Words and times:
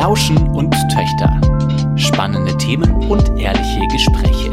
Lauschen 0.00 0.38
und 0.52 0.74
Töchter. 0.90 1.38
Spannende 1.94 2.56
Themen 2.56 2.90
und 3.10 3.38
ehrliche 3.38 3.86
Gespräche. 3.88 4.48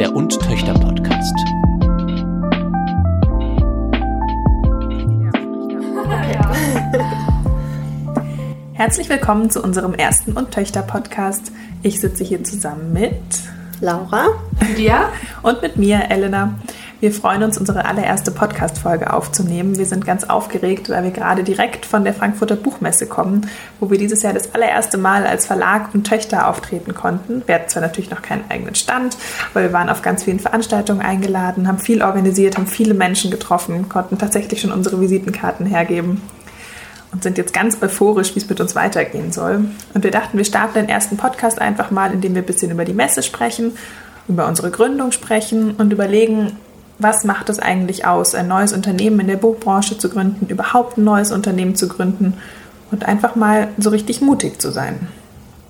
Der 0.00 0.12
Und 0.12 0.36
Töchter 0.40 0.74
Podcast. 0.74 1.32
Herzlich 8.72 9.08
willkommen 9.08 9.48
zu 9.48 9.62
unserem 9.62 9.94
ersten 9.94 10.32
Und 10.32 10.50
Töchter 10.50 10.82
Podcast. 10.82 11.52
Ich 11.84 12.00
sitze 12.00 12.24
hier 12.24 12.42
zusammen 12.42 12.92
mit 12.92 13.22
Laura, 13.80 14.26
Lydia 14.60 15.12
und 15.44 15.62
mit 15.62 15.76
mir, 15.76 16.10
Elena. 16.10 16.58
Wir 17.04 17.12
freuen 17.12 17.42
uns, 17.42 17.58
unsere 17.58 17.84
allererste 17.84 18.30
Podcast-Folge 18.30 19.12
aufzunehmen. 19.12 19.76
Wir 19.76 19.84
sind 19.84 20.06
ganz 20.06 20.24
aufgeregt, 20.24 20.88
weil 20.88 21.04
wir 21.04 21.10
gerade 21.10 21.44
direkt 21.44 21.84
von 21.84 22.02
der 22.02 22.14
Frankfurter 22.14 22.56
Buchmesse 22.56 23.06
kommen, 23.06 23.46
wo 23.78 23.90
wir 23.90 23.98
dieses 23.98 24.22
Jahr 24.22 24.32
das 24.32 24.54
allererste 24.54 24.96
Mal 24.96 25.26
als 25.26 25.44
Verlag 25.44 25.92
und 25.92 26.06
Töchter 26.06 26.48
auftreten 26.48 26.94
konnten. 26.94 27.42
Wir 27.44 27.56
hatten 27.56 27.68
zwar 27.68 27.82
natürlich 27.82 28.10
noch 28.10 28.22
keinen 28.22 28.44
eigenen 28.48 28.74
Stand, 28.74 29.18
aber 29.52 29.64
wir 29.64 29.72
waren 29.74 29.90
auf 29.90 30.00
ganz 30.00 30.24
vielen 30.24 30.40
Veranstaltungen 30.40 31.02
eingeladen, 31.02 31.68
haben 31.68 31.78
viel 31.78 32.00
organisiert, 32.00 32.56
haben 32.56 32.66
viele 32.66 32.94
Menschen 32.94 33.30
getroffen, 33.30 33.90
konnten 33.90 34.16
tatsächlich 34.16 34.62
schon 34.62 34.72
unsere 34.72 34.98
Visitenkarten 34.98 35.66
hergeben 35.66 36.22
und 37.12 37.22
sind 37.22 37.36
jetzt 37.36 37.52
ganz 37.52 37.82
euphorisch, 37.82 38.34
wie 38.34 38.38
es 38.38 38.48
mit 38.48 38.62
uns 38.62 38.74
weitergehen 38.74 39.30
soll. 39.30 39.66
Und 39.92 40.04
wir 40.04 40.10
dachten, 40.10 40.38
wir 40.38 40.46
starten 40.46 40.72
den 40.72 40.88
ersten 40.88 41.18
Podcast 41.18 41.60
einfach 41.60 41.90
mal, 41.90 42.14
indem 42.14 42.34
wir 42.34 42.40
ein 42.40 42.46
bisschen 42.46 42.70
über 42.70 42.86
die 42.86 42.94
Messe 42.94 43.22
sprechen, 43.22 43.72
über 44.26 44.48
unsere 44.48 44.70
Gründung 44.70 45.12
sprechen 45.12 45.72
und 45.72 45.92
überlegen, 45.92 46.56
was 46.98 47.24
macht 47.24 47.48
es 47.48 47.58
eigentlich 47.58 48.06
aus, 48.06 48.34
ein 48.34 48.48
neues 48.48 48.72
Unternehmen 48.72 49.20
in 49.20 49.26
der 49.26 49.36
Buchbranche 49.36 49.98
zu 49.98 50.08
gründen, 50.08 50.46
überhaupt 50.46 50.96
ein 50.96 51.04
neues 51.04 51.32
Unternehmen 51.32 51.74
zu 51.74 51.88
gründen 51.88 52.34
und 52.90 53.04
einfach 53.04 53.34
mal 53.34 53.68
so 53.78 53.90
richtig 53.90 54.20
mutig 54.20 54.60
zu 54.60 54.70
sein. 54.70 55.08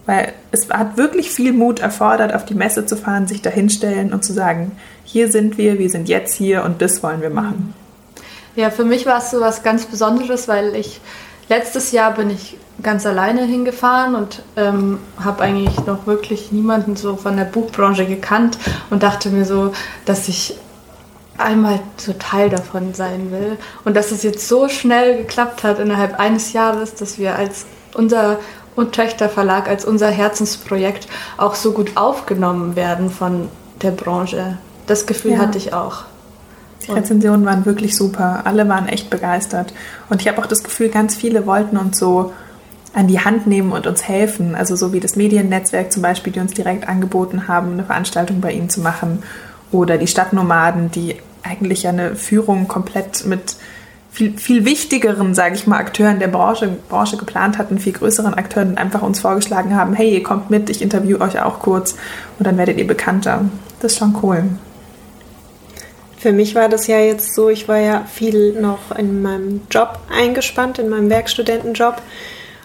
Weil 0.06 0.32
es 0.52 0.68
hat 0.68 0.98
wirklich 0.98 1.30
viel 1.30 1.54
Mut 1.54 1.80
erfordert, 1.80 2.34
auf 2.34 2.44
die 2.44 2.54
Messe 2.54 2.84
zu 2.84 2.96
fahren, 2.96 3.26
sich 3.26 3.40
dahinstellen 3.40 4.12
und 4.12 4.22
zu 4.22 4.34
sagen, 4.34 4.72
hier 5.04 5.32
sind 5.32 5.56
wir, 5.56 5.78
wir 5.78 5.88
sind 5.88 6.08
jetzt 6.08 6.34
hier 6.34 6.62
und 6.62 6.82
das 6.82 7.02
wollen 7.02 7.22
wir 7.22 7.30
machen. 7.30 7.74
Ja, 8.54 8.70
für 8.70 8.84
mich 8.84 9.06
war 9.06 9.18
es 9.18 9.30
so 9.30 9.40
was 9.40 9.62
ganz 9.62 9.86
Besonderes, 9.86 10.46
weil 10.46 10.74
ich 10.76 11.00
letztes 11.48 11.92
Jahr 11.92 12.12
bin 12.12 12.30
ich 12.30 12.58
ganz 12.82 13.06
alleine 13.06 13.44
hingefahren 13.44 14.14
und 14.14 14.42
ähm, 14.56 14.98
habe 15.18 15.42
eigentlich 15.42 15.86
noch 15.86 16.06
wirklich 16.06 16.52
niemanden 16.52 16.96
so 16.96 17.16
von 17.16 17.36
der 17.36 17.44
Buchbranche 17.44 18.06
gekannt 18.06 18.58
und 18.90 19.02
dachte 19.02 19.30
mir 19.30 19.44
so, 19.44 19.72
dass 20.04 20.28
ich 20.28 20.56
einmal 21.38 21.80
so 21.96 22.12
Teil 22.12 22.50
davon 22.50 22.94
sein 22.94 23.30
will. 23.30 23.56
Und 23.84 23.96
dass 23.96 24.10
es 24.10 24.22
jetzt 24.22 24.48
so 24.48 24.68
schnell 24.68 25.18
geklappt 25.18 25.64
hat 25.64 25.78
innerhalb 25.78 26.18
eines 26.18 26.52
Jahres, 26.52 26.94
dass 26.94 27.18
wir 27.18 27.36
als 27.36 27.66
unser 27.94 28.38
und 28.76 28.92
Töchterverlag 28.92 29.68
als 29.68 29.84
unser 29.84 30.08
Herzensprojekt 30.08 31.06
auch 31.36 31.54
so 31.54 31.72
gut 31.72 31.96
aufgenommen 31.96 32.74
werden 32.74 33.10
von 33.10 33.48
der 33.82 33.92
Branche. 33.92 34.58
Das 34.86 35.06
Gefühl 35.06 35.32
ja. 35.32 35.38
hatte 35.38 35.58
ich 35.58 35.72
auch. 35.72 36.04
Die 36.84 36.92
Rezensionen 36.92 37.46
waren 37.46 37.64
wirklich 37.64 37.96
super. 37.96 38.42
Alle 38.44 38.68
waren 38.68 38.88
echt 38.88 39.10
begeistert. 39.10 39.72
Und 40.10 40.20
ich 40.20 40.28
habe 40.28 40.40
auch 40.42 40.46
das 40.46 40.62
Gefühl, 40.64 40.88
ganz 40.88 41.14
viele 41.14 41.46
wollten 41.46 41.76
uns 41.76 41.98
so 41.98 42.32
an 42.92 43.06
die 43.06 43.20
Hand 43.20 43.46
nehmen 43.46 43.72
und 43.72 43.86
uns 43.86 44.06
helfen. 44.06 44.54
Also 44.54 44.76
so 44.76 44.92
wie 44.92 45.00
das 45.00 45.16
Mediennetzwerk 45.16 45.92
zum 45.92 46.02
Beispiel, 46.02 46.32
die 46.32 46.40
uns 46.40 46.52
direkt 46.52 46.88
angeboten 46.88 47.48
haben, 47.48 47.72
eine 47.72 47.84
Veranstaltung 47.84 48.40
bei 48.40 48.52
ihnen 48.52 48.68
zu 48.68 48.80
machen 48.80 49.22
oder 49.74 49.98
die 49.98 50.06
Stadtnomaden, 50.06 50.90
die 50.90 51.16
eigentlich 51.42 51.86
eine 51.86 52.14
Führung 52.14 52.68
komplett 52.68 53.26
mit 53.26 53.56
viel, 54.10 54.38
viel 54.38 54.64
wichtigeren, 54.64 55.34
sage 55.34 55.56
ich 55.56 55.66
mal, 55.66 55.78
Akteuren 55.78 56.20
der 56.20 56.28
Branche, 56.28 56.68
Branche 56.88 57.16
geplant 57.16 57.58
hatten, 57.58 57.78
viel 57.78 57.92
größeren 57.92 58.34
Akteuren 58.34 58.78
einfach 58.78 59.02
uns 59.02 59.18
vorgeschlagen 59.18 59.74
haben, 59.74 59.92
hey, 59.92 60.14
ihr 60.14 60.22
kommt 60.22 60.50
mit, 60.50 60.70
ich 60.70 60.80
interviewe 60.80 61.20
euch 61.20 61.40
auch 61.42 61.58
kurz 61.58 61.96
und 62.38 62.46
dann 62.46 62.56
werdet 62.56 62.78
ihr 62.78 62.86
bekannter. 62.86 63.44
Das 63.80 63.92
ist 63.92 63.98
schon 63.98 64.16
cool. 64.22 64.44
Für 66.16 66.32
mich 66.32 66.54
war 66.54 66.68
das 66.68 66.86
ja 66.86 67.00
jetzt 67.00 67.34
so, 67.34 67.50
ich 67.50 67.68
war 67.68 67.78
ja 67.78 68.04
viel 68.04 68.58
noch 68.58 68.96
in 68.96 69.20
meinem 69.20 69.62
Job 69.70 69.98
eingespannt, 70.16 70.78
in 70.78 70.88
meinem 70.88 71.10
Werkstudentenjob 71.10 72.00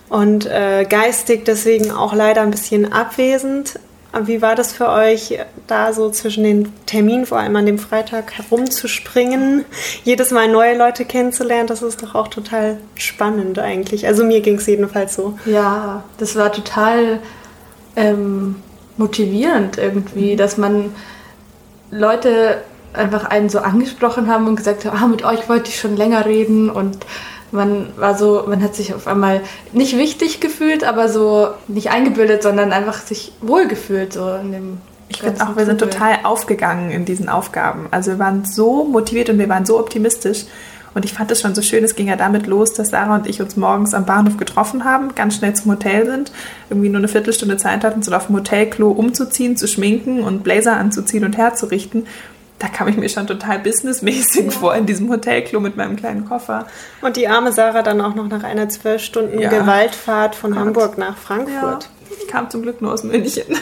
und 0.07 0.45
äh, 0.45 0.85
geistig 0.87 1.45
deswegen 1.45 1.91
auch 1.91 2.13
leider 2.13 2.41
ein 2.41 2.51
bisschen 2.51 2.93
abwesend. 2.93 3.79
Wie 4.23 4.41
war 4.41 4.55
das 4.55 4.71
für 4.71 4.89
euch, 4.89 5.37
da 5.67 5.93
so 5.93 6.09
zwischen 6.09 6.43
den 6.43 6.73
Terminen, 6.87 7.25
vor 7.27 7.39
allem 7.39 7.55
an 7.55 7.65
dem 7.67 7.77
Freitag, 7.77 8.33
herumzuspringen, 8.37 9.65
jedes 10.03 10.31
Mal 10.31 10.47
neue 10.47 10.77
Leute 10.77 11.05
kennenzulernen? 11.05 11.67
Das 11.67 11.83
ist 11.83 12.01
doch 12.01 12.15
auch 12.15 12.27
total 12.27 12.77
spannend 12.95 13.59
eigentlich. 13.59 14.07
Also 14.07 14.23
mir 14.23 14.41
ging 14.41 14.55
es 14.55 14.65
jedenfalls 14.65 15.15
so. 15.15 15.37
Ja, 15.45 16.03
das 16.17 16.35
war 16.35 16.51
total 16.51 17.19
ähm, 17.95 18.55
motivierend 18.97 19.77
irgendwie, 19.77 20.35
dass 20.35 20.57
man 20.57 20.93
Leute 21.91 22.63
einfach 22.93 23.25
einen 23.25 23.49
so 23.49 23.59
angesprochen 23.59 24.27
haben 24.27 24.47
und 24.47 24.55
gesagt 24.55 24.85
haben, 24.85 24.97
ah, 24.97 25.07
mit 25.07 25.23
euch 25.23 25.47
wollte 25.49 25.69
ich 25.69 25.79
schon 25.79 25.95
länger 25.95 26.25
reden 26.25 26.69
und 26.69 26.97
man 27.51 27.87
war 27.97 28.17
so, 28.17 28.43
man 28.47 28.61
hat 28.61 28.75
sich 28.75 28.93
auf 28.93 29.07
einmal 29.07 29.41
nicht 29.73 29.97
wichtig 29.97 30.39
gefühlt, 30.39 30.83
aber 30.83 31.09
so 31.09 31.49
nicht 31.67 31.91
eingebildet, 31.91 32.43
sondern 32.43 32.71
einfach 32.71 32.99
sich 32.99 33.33
wohlgefühlt 33.41 34.13
so 34.13 34.31
in 34.35 34.51
dem. 34.51 34.77
Ich 35.09 35.21
finde 35.21 35.43
auch, 35.43 35.55
wir 35.55 35.65
sind 35.65 35.79
total 35.79 36.19
aufgegangen 36.23 36.91
in 36.91 37.03
diesen 37.03 37.29
Aufgaben. 37.29 37.87
Also 37.89 38.11
wir 38.11 38.19
waren 38.19 38.45
so 38.45 38.83
motiviert 38.83 39.29
und 39.29 39.39
wir 39.39 39.49
waren 39.49 39.65
so 39.65 39.79
optimistisch. 39.79 40.45
Und 40.93 41.05
ich 41.05 41.13
fand 41.13 41.31
es 41.31 41.41
schon 41.41 41.55
so 41.55 41.61
schön, 41.61 41.83
es 41.83 41.95
ging 41.95 42.07
ja 42.07 42.15
damit 42.15 42.47
los, 42.47 42.73
dass 42.73 42.89
Sarah 42.89 43.15
und 43.15 43.27
ich 43.27 43.41
uns 43.41 43.55
morgens 43.55 43.93
am 43.93 44.05
Bahnhof 44.05 44.37
getroffen 44.37 44.85
haben, 44.85 45.13
ganz 45.15 45.35
schnell 45.35 45.53
zum 45.53 45.71
Hotel 45.71 46.05
sind, 46.05 46.31
irgendwie 46.69 46.89
nur 46.89 46.97
eine 46.97 47.07
Viertelstunde 47.07 47.57
Zeit 47.57 47.83
hatten, 47.83 48.01
so 48.01 48.11
auf 48.11 48.27
dem 48.27 48.35
Hotelklo 48.35 48.89
umzuziehen, 48.89 49.55
zu 49.55 49.67
schminken 49.67 50.21
und 50.21 50.43
Blazer 50.43 50.77
anzuziehen 50.77 51.23
und 51.23 51.37
herzurichten 51.37 52.07
da 52.59 52.67
kam 52.67 52.89
ich 52.89 52.97
mir 52.97 53.09
schon 53.09 53.25
total 53.25 53.59
businessmäßig 53.59 54.45
ja. 54.45 54.51
vor 54.51 54.75
in 54.75 54.85
diesem 54.85 55.09
Hotelklo 55.09 55.59
mit 55.59 55.77
meinem 55.77 55.95
kleinen 55.95 56.25
Koffer. 56.25 56.67
Und 57.01 57.15
die 57.15 57.27
arme 57.27 57.53
Sarah 57.53 57.81
dann 57.81 58.01
auch 58.01 58.15
noch 58.15 58.27
nach 58.27 58.43
einer 58.43 58.67
zwölf 58.69 59.01
Stunden 59.01 59.39
ja. 59.39 59.49
Gewaltfahrt 59.49 60.35
von 60.35 60.51
Gott. 60.51 60.59
Hamburg 60.59 60.97
nach 60.97 61.17
Frankfurt. 61.17 61.83
Ja. 61.83 62.17
Ich 62.19 62.27
kam 62.27 62.49
zum 62.49 62.61
Glück 62.61 62.81
nur 62.81 62.93
aus 62.93 63.03
München. 63.03 63.57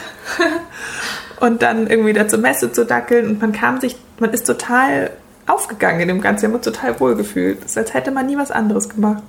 und 1.39 1.61
dann 1.61 1.87
irgendwie 1.87 2.13
da 2.13 2.27
zur 2.27 2.39
Messe 2.39 2.71
zu 2.71 2.85
dackeln 2.85 3.27
und 3.27 3.41
man 3.41 3.51
kam 3.51 3.79
sich, 3.79 3.95
man 4.19 4.31
ist 4.31 4.47
total 4.47 5.11
aufgegangen 5.45 6.01
in 6.01 6.07
dem 6.07 6.21
Ganzen, 6.21 6.43
wir 6.43 6.49
haben 6.49 6.55
uns 6.55 6.65
total 6.65 6.99
wohlgefühlt. 6.99 7.59
Es 7.59 7.71
ist, 7.71 7.77
als 7.77 7.93
hätte 7.93 8.11
man 8.11 8.25
nie 8.25 8.37
was 8.37 8.51
anderes 8.51 8.89
gemacht. 8.89 9.23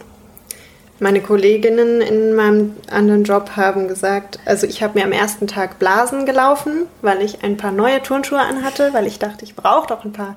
Meine 1.01 1.21
Kolleginnen 1.21 2.01
in 2.01 2.35
meinem 2.35 2.77
anderen 2.91 3.23
Job 3.23 3.53
haben 3.57 3.87
gesagt, 3.87 4.41
also 4.45 4.67
ich 4.67 4.83
habe 4.83 4.99
mir 4.99 5.05
am 5.05 5.13
ersten 5.13 5.47
Tag 5.47 5.79
Blasen 5.79 6.27
gelaufen, 6.27 6.87
weil 7.03 7.23
ich 7.23 7.45
ein 7.45 7.57
paar 7.57 7.71
neue 7.71 8.03
Turnschuhe 8.03 8.41
anhatte, 8.41 8.93
weil 8.93 9.07
ich 9.07 9.21
dachte, 9.21 9.45
ich 9.45 9.55
brauche 9.55 9.87
doch 9.87 10.05
ein 10.05 10.13
paar 10.13 10.37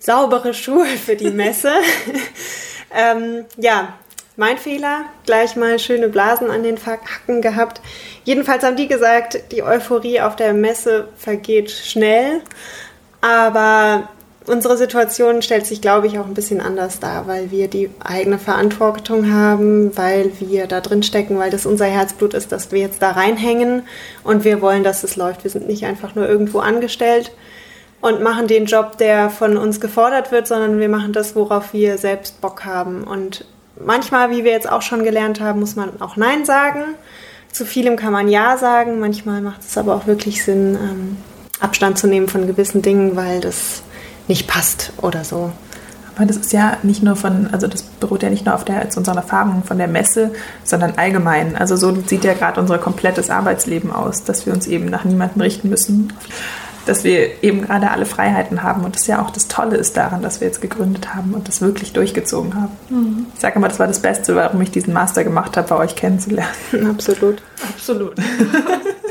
saubere 0.00 0.52
Schuhe 0.52 0.86
für 0.86 1.14
die 1.14 1.30
Messe. 1.30 1.70
ähm, 2.92 3.44
ja, 3.56 3.94
mein 4.36 4.58
Fehler, 4.58 5.04
gleich 5.26 5.54
mal 5.54 5.78
schöne 5.78 6.08
Blasen 6.08 6.50
an 6.50 6.64
den 6.64 6.84
Hacken 6.84 7.40
gehabt. 7.40 7.80
Jedenfalls 8.24 8.64
haben 8.64 8.76
die 8.76 8.88
gesagt, 8.88 9.52
die 9.52 9.62
Euphorie 9.62 10.20
auf 10.20 10.34
der 10.34 10.54
Messe 10.54 11.08
vergeht 11.16 11.70
schnell, 11.70 12.40
aber 13.20 14.08
unsere 14.46 14.76
Situation 14.76 15.42
stellt 15.42 15.66
sich, 15.66 15.80
glaube 15.80 16.06
ich, 16.06 16.18
auch 16.18 16.26
ein 16.26 16.34
bisschen 16.34 16.60
anders 16.60 17.00
dar, 17.00 17.26
weil 17.26 17.50
wir 17.50 17.68
die 17.68 17.90
eigene 18.02 18.38
Verantwortung 18.38 19.32
haben, 19.32 19.96
weil 19.96 20.32
wir 20.40 20.66
da 20.66 20.80
drin 20.80 21.02
stecken, 21.02 21.38
weil 21.38 21.50
das 21.50 21.66
unser 21.66 21.86
Herzblut 21.86 22.34
ist, 22.34 22.52
dass 22.52 22.72
wir 22.72 22.80
jetzt 22.80 23.02
da 23.02 23.12
reinhängen 23.12 23.82
und 24.24 24.44
wir 24.44 24.60
wollen, 24.60 24.84
dass 24.84 25.04
es 25.04 25.16
läuft. 25.16 25.44
Wir 25.44 25.50
sind 25.50 25.68
nicht 25.68 25.84
einfach 25.84 26.14
nur 26.14 26.28
irgendwo 26.28 26.58
angestellt 26.58 27.32
und 28.00 28.20
machen 28.20 28.48
den 28.48 28.66
Job, 28.66 28.98
der 28.98 29.30
von 29.30 29.56
uns 29.56 29.80
gefordert 29.80 30.32
wird, 30.32 30.48
sondern 30.48 30.80
wir 30.80 30.88
machen 30.88 31.12
das, 31.12 31.36
worauf 31.36 31.72
wir 31.72 31.98
selbst 31.98 32.40
Bock 32.40 32.64
haben. 32.64 33.04
Und 33.04 33.44
manchmal, 33.80 34.30
wie 34.30 34.44
wir 34.44 34.50
jetzt 34.50 34.70
auch 34.70 34.82
schon 34.82 35.04
gelernt 35.04 35.40
haben, 35.40 35.60
muss 35.60 35.76
man 35.76 36.00
auch 36.02 36.16
Nein 36.16 36.44
sagen. 36.44 36.82
Zu 37.52 37.64
vielem 37.64 37.96
kann 37.96 38.12
man 38.12 38.28
Ja 38.28 38.56
sagen. 38.56 38.98
Manchmal 38.98 39.40
macht 39.40 39.60
es 39.60 39.78
aber 39.78 39.94
auch 39.94 40.06
wirklich 40.06 40.44
Sinn, 40.44 40.74
ähm, 40.74 41.16
Abstand 41.60 41.96
zu 41.96 42.08
nehmen 42.08 42.28
von 42.28 42.48
gewissen 42.48 42.82
Dingen, 42.82 43.14
weil 43.14 43.40
das 43.40 43.82
nicht 44.32 44.48
passt 44.48 44.92
oder 45.02 45.24
so. 45.24 45.52
Aber 46.16 46.26
das 46.26 46.38
ist 46.38 46.52
ja 46.52 46.78
nicht 46.82 47.02
nur 47.02 47.16
von, 47.16 47.48
also 47.52 47.66
das 47.66 47.82
beruht 47.82 48.22
ja 48.22 48.30
nicht 48.30 48.46
nur 48.46 48.54
auf 48.54 48.64
der, 48.64 48.80
als 48.80 48.96
unseren 48.96 49.18
Erfahrungen 49.18 49.62
von 49.62 49.76
der 49.76 49.88
Messe, 49.88 50.32
sondern 50.64 50.94
allgemein. 50.96 51.54
Also 51.54 51.76
so 51.76 51.94
sieht 52.06 52.24
ja 52.24 52.32
gerade 52.32 52.58
unser 52.58 52.78
komplettes 52.78 53.28
Arbeitsleben 53.28 53.92
aus, 53.92 54.24
dass 54.24 54.46
wir 54.46 54.54
uns 54.54 54.66
eben 54.66 54.86
nach 54.86 55.04
niemandem 55.04 55.42
richten 55.42 55.68
müssen, 55.68 56.12
dass 56.86 57.04
wir 57.04 57.42
eben 57.42 57.62
gerade 57.62 57.90
alle 57.90 58.06
Freiheiten 58.06 58.62
haben. 58.62 58.84
Und 58.84 58.96
das 58.96 59.06
ja 59.06 59.22
auch 59.22 59.30
das 59.30 59.48
Tolle 59.48 59.76
ist 59.76 59.98
daran, 59.98 60.22
dass 60.22 60.40
wir 60.40 60.48
jetzt 60.48 60.62
gegründet 60.62 61.14
haben 61.14 61.34
und 61.34 61.48
das 61.48 61.60
wirklich 61.60 61.92
durchgezogen 61.92 62.54
haben. 62.54 62.72
Mhm. 62.88 63.26
Ich 63.34 63.40
sage 63.40 63.56
immer, 63.56 63.68
das 63.68 63.78
war 63.78 63.86
das 63.86 64.00
Beste, 64.00 64.34
warum 64.34 64.62
ich 64.62 64.70
diesen 64.70 64.94
Master 64.94 65.24
gemacht 65.24 65.56
habe, 65.58 65.68
war 65.70 65.78
euch 65.78 65.94
kennenzulernen. 65.94 66.50
Absolut. 66.90 67.42
Absolut. 67.70 68.14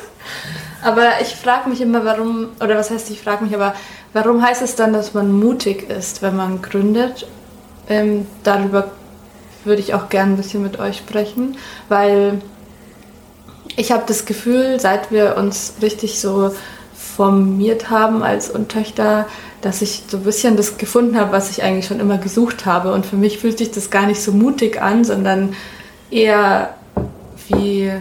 aber 0.83 1.21
ich 1.21 1.35
frage 1.35 1.69
mich 1.69 1.81
immer, 1.81 2.03
warum, 2.05 2.49
oder 2.59 2.75
was 2.75 2.89
heißt, 2.89 3.11
ich 3.11 3.21
frage 3.21 3.43
mich 3.43 3.53
aber, 3.53 3.73
Warum 4.13 4.41
heißt 4.41 4.61
es 4.61 4.75
dann, 4.75 4.93
dass 4.93 5.13
man 5.13 5.31
mutig 5.31 5.89
ist, 5.89 6.21
wenn 6.21 6.35
man 6.35 6.61
gründet? 6.61 7.27
Ähm, 7.87 8.27
darüber 8.43 8.91
würde 9.63 9.81
ich 9.81 9.93
auch 9.93 10.09
gerne 10.09 10.33
ein 10.33 10.37
bisschen 10.37 10.63
mit 10.63 10.79
euch 10.79 10.97
sprechen, 10.97 11.57
weil 11.87 12.41
ich 13.75 13.91
habe 13.91 14.03
das 14.07 14.25
Gefühl, 14.25 14.79
seit 14.79 15.11
wir 15.11 15.37
uns 15.37 15.75
richtig 15.81 16.19
so 16.19 16.53
formiert 16.93 17.89
haben 17.89 18.23
als 18.23 18.49
Untöchter, 18.49 19.27
dass 19.61 19.81
ich 19.81 20.03
so 20.07 20.17
ein 20.17 20.23
bisschen 20.23 20.57
das 20.57 20.77
gefunden 20.77 21.19
habe, 21.19 21.31
was 21.31 21.51
ich 21.51 21.63
eigentlich 21.63 21.85
schon 21.85 21.99
immer 21.99 22.17
gesucht 22.17 22.65
habe. 22.65 22.93
Und 22.93 23.05
für 23.05 23.15
mich 23.15 23.37
fühlt 23.37 23.59
sich 23.59 23.71
das 23.71 23.89
gar 23.89 24.07
nicht 24.07 24.21
so 24.21 24.31
mutig 24.31 24.81
an, 24.81 25.03
sondern 25.03 25.55
eher 26.09 26.73
wie, 27.47 27.91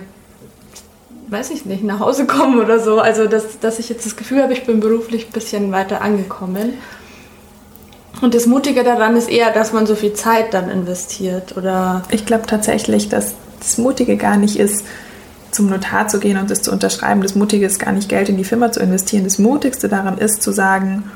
weiß 1.30 1.50
ich 1.50 1.64
nicht, 1.64 1.84
nach 1.84 2.00
Hause 2.00 2.26
kommen 2.26 2.60
oder 2.60 2.80
so. 2.80 3.00
Also, 3.00 3.26
dass, 3.26 3.58
dass 3.60 3.78
ich 3.78 3.88
jetzt 3.88 4.04
das 4.04 4.16
Gefühl 4.16 4.42
habe, 4.42 4.52
ich 4.52 4.66
bin 4.66 4.80
beruflich 4.80 5.28
ein 5.28 5.32
bisschen 5.32 5.72
weiter 5.72 6.02
angekommen. 6.02 6.74
Und 8.20 8.34
das 8.34 8.46
Mutige 8.46 8.84
daran 8.84 9.16
ist 9.16 9.30
eher, 9.30 9.50
dass 9.50 9.72
man 9.72 9.86
so 9.86 9.94
viel 9.94 10.12
Zeit 10.12 10.52
dann 10.52 10.68
investiert, 10.68 11.56
oder? 11.56 12.02
Ich 12.10 12.26
glaube 12.26 12.46
tatsächlich, 12.46 13.08
dass 13.08 13.34
das 13.58 13.78
Mutige 13.78 14.16
gar 14.16 14.36
nicht 14.36 14.58
ist, 14.58 14.84
zum 15.52 15.68
Notar 15.68 16.08
zu 16.08 16.20
gehen 16.20 16.38
und 16.38 16.50
das 16.50 16.62
zu 16.62 16.70
unterschreiben. 16.70 17.22
Das 17.22 17.34
Mutige 17.34 17.66
ist 17.66 17.78
gar 17.78 17.92
nicht 17.92 18.08
Geld 18.08 18.28
in 18.28 18.36
die 18.36 18.44
Firma 18.44 18.70
zu 18.72 18.80
investieren. 18.80 19.24
Das 19.24 19.38
Mutigste 19.38 19.88
daran 19.88 20.18
ist 20.18 20.42
zu 20.42 20.52
sagen, 20.52 21.10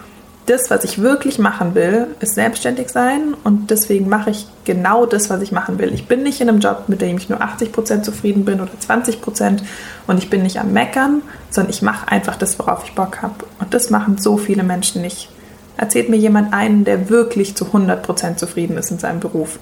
das, 0.46 0.70
was 0.70 0.84
ich 0.84 1.00
wirklich 1.00 1.38
machen 1.38 1.74
will, 1.74 2.08
ist 2.20 2.34
selbstständig 2.34 2.90
sein 2.90 3.34
und 3.44 3.70
deswegen 3.70 4.08
mache 4.08 4.30
ich 4.30 4.46
genau 4.64 5.06
das, 5.06 5.30
was 5.30 5.40
ich 5.40 5.52
machen 5.52 5.78
will. 5.78 5.94
Ich 5.94 6.06
bin 6.06 6.22
nicht 6.22 6.40
in 6.40 6.48
einem 6.48 6.60
Job, 6.60 6.84
mit 6.88 7.00
dem 7.00 7.16
ich 7.16 7.30
nur 7.30 7.40
80% 7.40 8.02
zufrieden 8.02 8.44
bin 8.44 8.60
oder 8.60 8.72
20% 8.72 9.62
und 10.06 10.18
ich 10.18 10.28
bin 10.28 10.42
nicht 10.42 10.60
am 10.60 10.72
Meckern, 10.72 11.22
sondern 11.50 11.70
ich 11.70 11.80
mache 11.80 12.08
einfach 12.08 12.36
das, 12.36 12.58
worauf 12.58 12.84
ich 12.84 12.94
Bock 12.94 13.22
habe. 13.22 13.34
Und 13.58 13.72
das 13.72 13.88
machen 13.88 14.18
so 14.18 14.36
viele 14.36 14.64
Menschen 14.64 15.00
nicht. 15.00 15.30
Erzählt 15.76 16.10
mir 16.10 16.16
jemand 16.16 16.52
einen, 16.52 16.84
der 16.84 17.08
wirklich 17.08 17.54
zu 17.56 17.64
100% 17.66 18.36
zufrieden 18.36 18.76
ist 18.76 18.90
in 18.90 18.98
seinem 18.98 19.20
Beruf. 19.20 19.58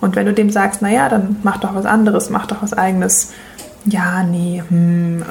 Und 0.00 0.16
wenn 0.16 0.26
du 0.26 0.34
dem 0.34 0.50
sagst, 0.50 0.82
naja, 0.82 1.08
dann 1.08 1.36
mach 1.42 1.56
doch 1.58 1.74
was 1.74 1.86
anderes, 1.86 2.28
mach 2.28 2.46
doch 2.46 2.62
was 2.62 2.74
eigenes. 2.74 3.32
Ja, 3.86 4.22
nee. 4.22 4.62
Hm. 4.68 5.24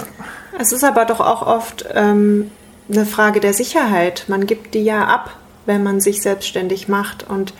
Es 0.59 0.71
ist 0.71 0.83
aber 0.83 1.05
doch 1.05 1.19
auch 1.19 1.45
oft 1.45 1.85
ähm, 1.93 2.49
eine 2.89 3.05
Frage 3.05 3.39
der 3.39 3.53
Sicherheit. 3.53 4.25
Man 4.27 4.45
gibt 4.45 4.73
die 4.73 4.83
ja 4.83 5.05
ab, 5.05 5.31
wenn 5.65 5.83
man 5.83 6.01
sich 6.01 6.21
selbstständig 6.21 6.87
macht. 6.87 7.27
Und 7.27 7.53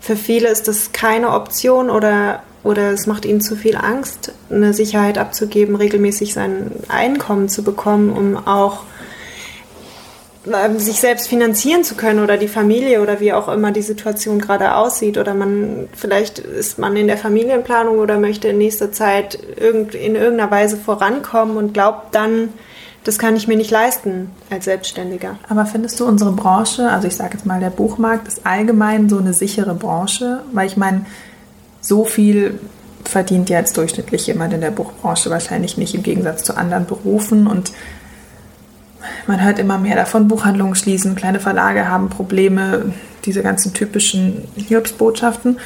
für 0.00 0.16
viele 0.16 0.48
ist 0.48 0.68
das 0.68 0.92
keine 0.92 1.30
Option 1.30 1.90
oder, 1.90 2.42
oder 2.62 2.92
es 2.92 3.06
macht 3.06 3.24
ihnen 3.24 3.40
zu 3.40 3.56
viel 3.56 3.76
Angst, 3.76 4.32
eine 4.50 4.72
Sicherheit 4.72 5.18
abzugeben, 5.18 5.74
regelmäßig 5.76 6.34
sein 6.34 6.72
Einkommen 6.88 7.48
zu 7.48 7.62
bekommen, 7.64 8.12
um 8.12 8.36
auch 8.46 8.84
ähm, 10.46 10.78
sich 10.78 11.00
selbst 11.00 11.28
finanzieren 11.28 11.84
zu 11.84 11.94
können 11.94 12.22
oder 12.22 12.36
die 12.36 12.48
Familie 12.48 13.02
oder 13.02 13.20
wie 13.20 13.32
auch 13.32 13.48
immer 13.48 13.72
die 13.72 13.82
Situation 13.82 14.38
gerade 14.38 14.76
aussieht 14.76 15.18
oder 15.18 15.34
man 15.34 15.88
vielleicht 15.94 16.38
ist 16.38 16.78
man 16.78 16.96
in 16.96 17.06
der 17.06 17.18
Familienplanung 17.18 17.98
oder 17.98 18.18
möchte 18.18 18.48
in 18.48 18.58
nächster 18.58 18.92
Zeit 18.92 19.38
irgend, 19.56 19.94
in 19.94 20.14
irgendeiner 20.14 20.50
Weise 20.50 20.76
vorankommen 20.76 21.56
und 21.56 21.74
glaubt 21.74 22.14
dann, 22.14 22.50
das 23.08 23.18
kann 23.18 23.36
ich 23.36 23.48
mir 23.48 23.56
nicht 23.56 23.70
leisten 23.70 24.30
als 24.50 24.66
Selbstständiger. 24.66 25.38
Aber 25.48 25.64
findest 25.64 25.98
du 25.98 26.04
unsere 26.04 26.30
Branche, 26.30 26.90
also 26.90 27.08
ich 27.08 27.16
sage 27.16 27.38
jetzt 27.38 27.46
mal 27.46 27.58
der 27.58 27.70
Buchmarkt, 27.70 28.28
ist 28.28 28.44
allgemein 28.44 29.08
so 29.08 29.16
eine 29.16 29.32
sichere 29.32 29.74
Branche? 29.74 30.42
Weil 30.52 30.66
ich 30.66 30.76
meine, 30.76 31.06
so 31.80 32.04
viel 32.04 32.60
verdient 33.06 33.48
jetzt 33.48 33.78
durchschnittlich 33.78 34.26
jemand 34.26 34.52
in 34.52 34.60
der 34.60 34.72
Buchbranche 34.72 35.30
wahrscheinlich 35.30 35.78
nicht 35.78 35.94
im 35.94 36.02
Gegensatz 36.02 36.44
zu 36.44 36.54
anderen 36.54 36.84
Berufen 36.84 37.46
und 37.46 37.72
man 39.26 39.42
hört 39.42 39.58
immer 39.58 39.78
mehr 39.78 39.96
davon, 39.96 40.28
Buchhandlungen 40.28 40.74
schließen, 40.74 41.14
kleine 41.14 41.40
Verlage 41.40 41.88
haben 41.88 42.10
Probleme, 42.10 42.92
diese 43.24 43.42
ganzen 43.42 43.72
typischen 43.72 44.46
Hiobsbotschaften. 44.54 45.58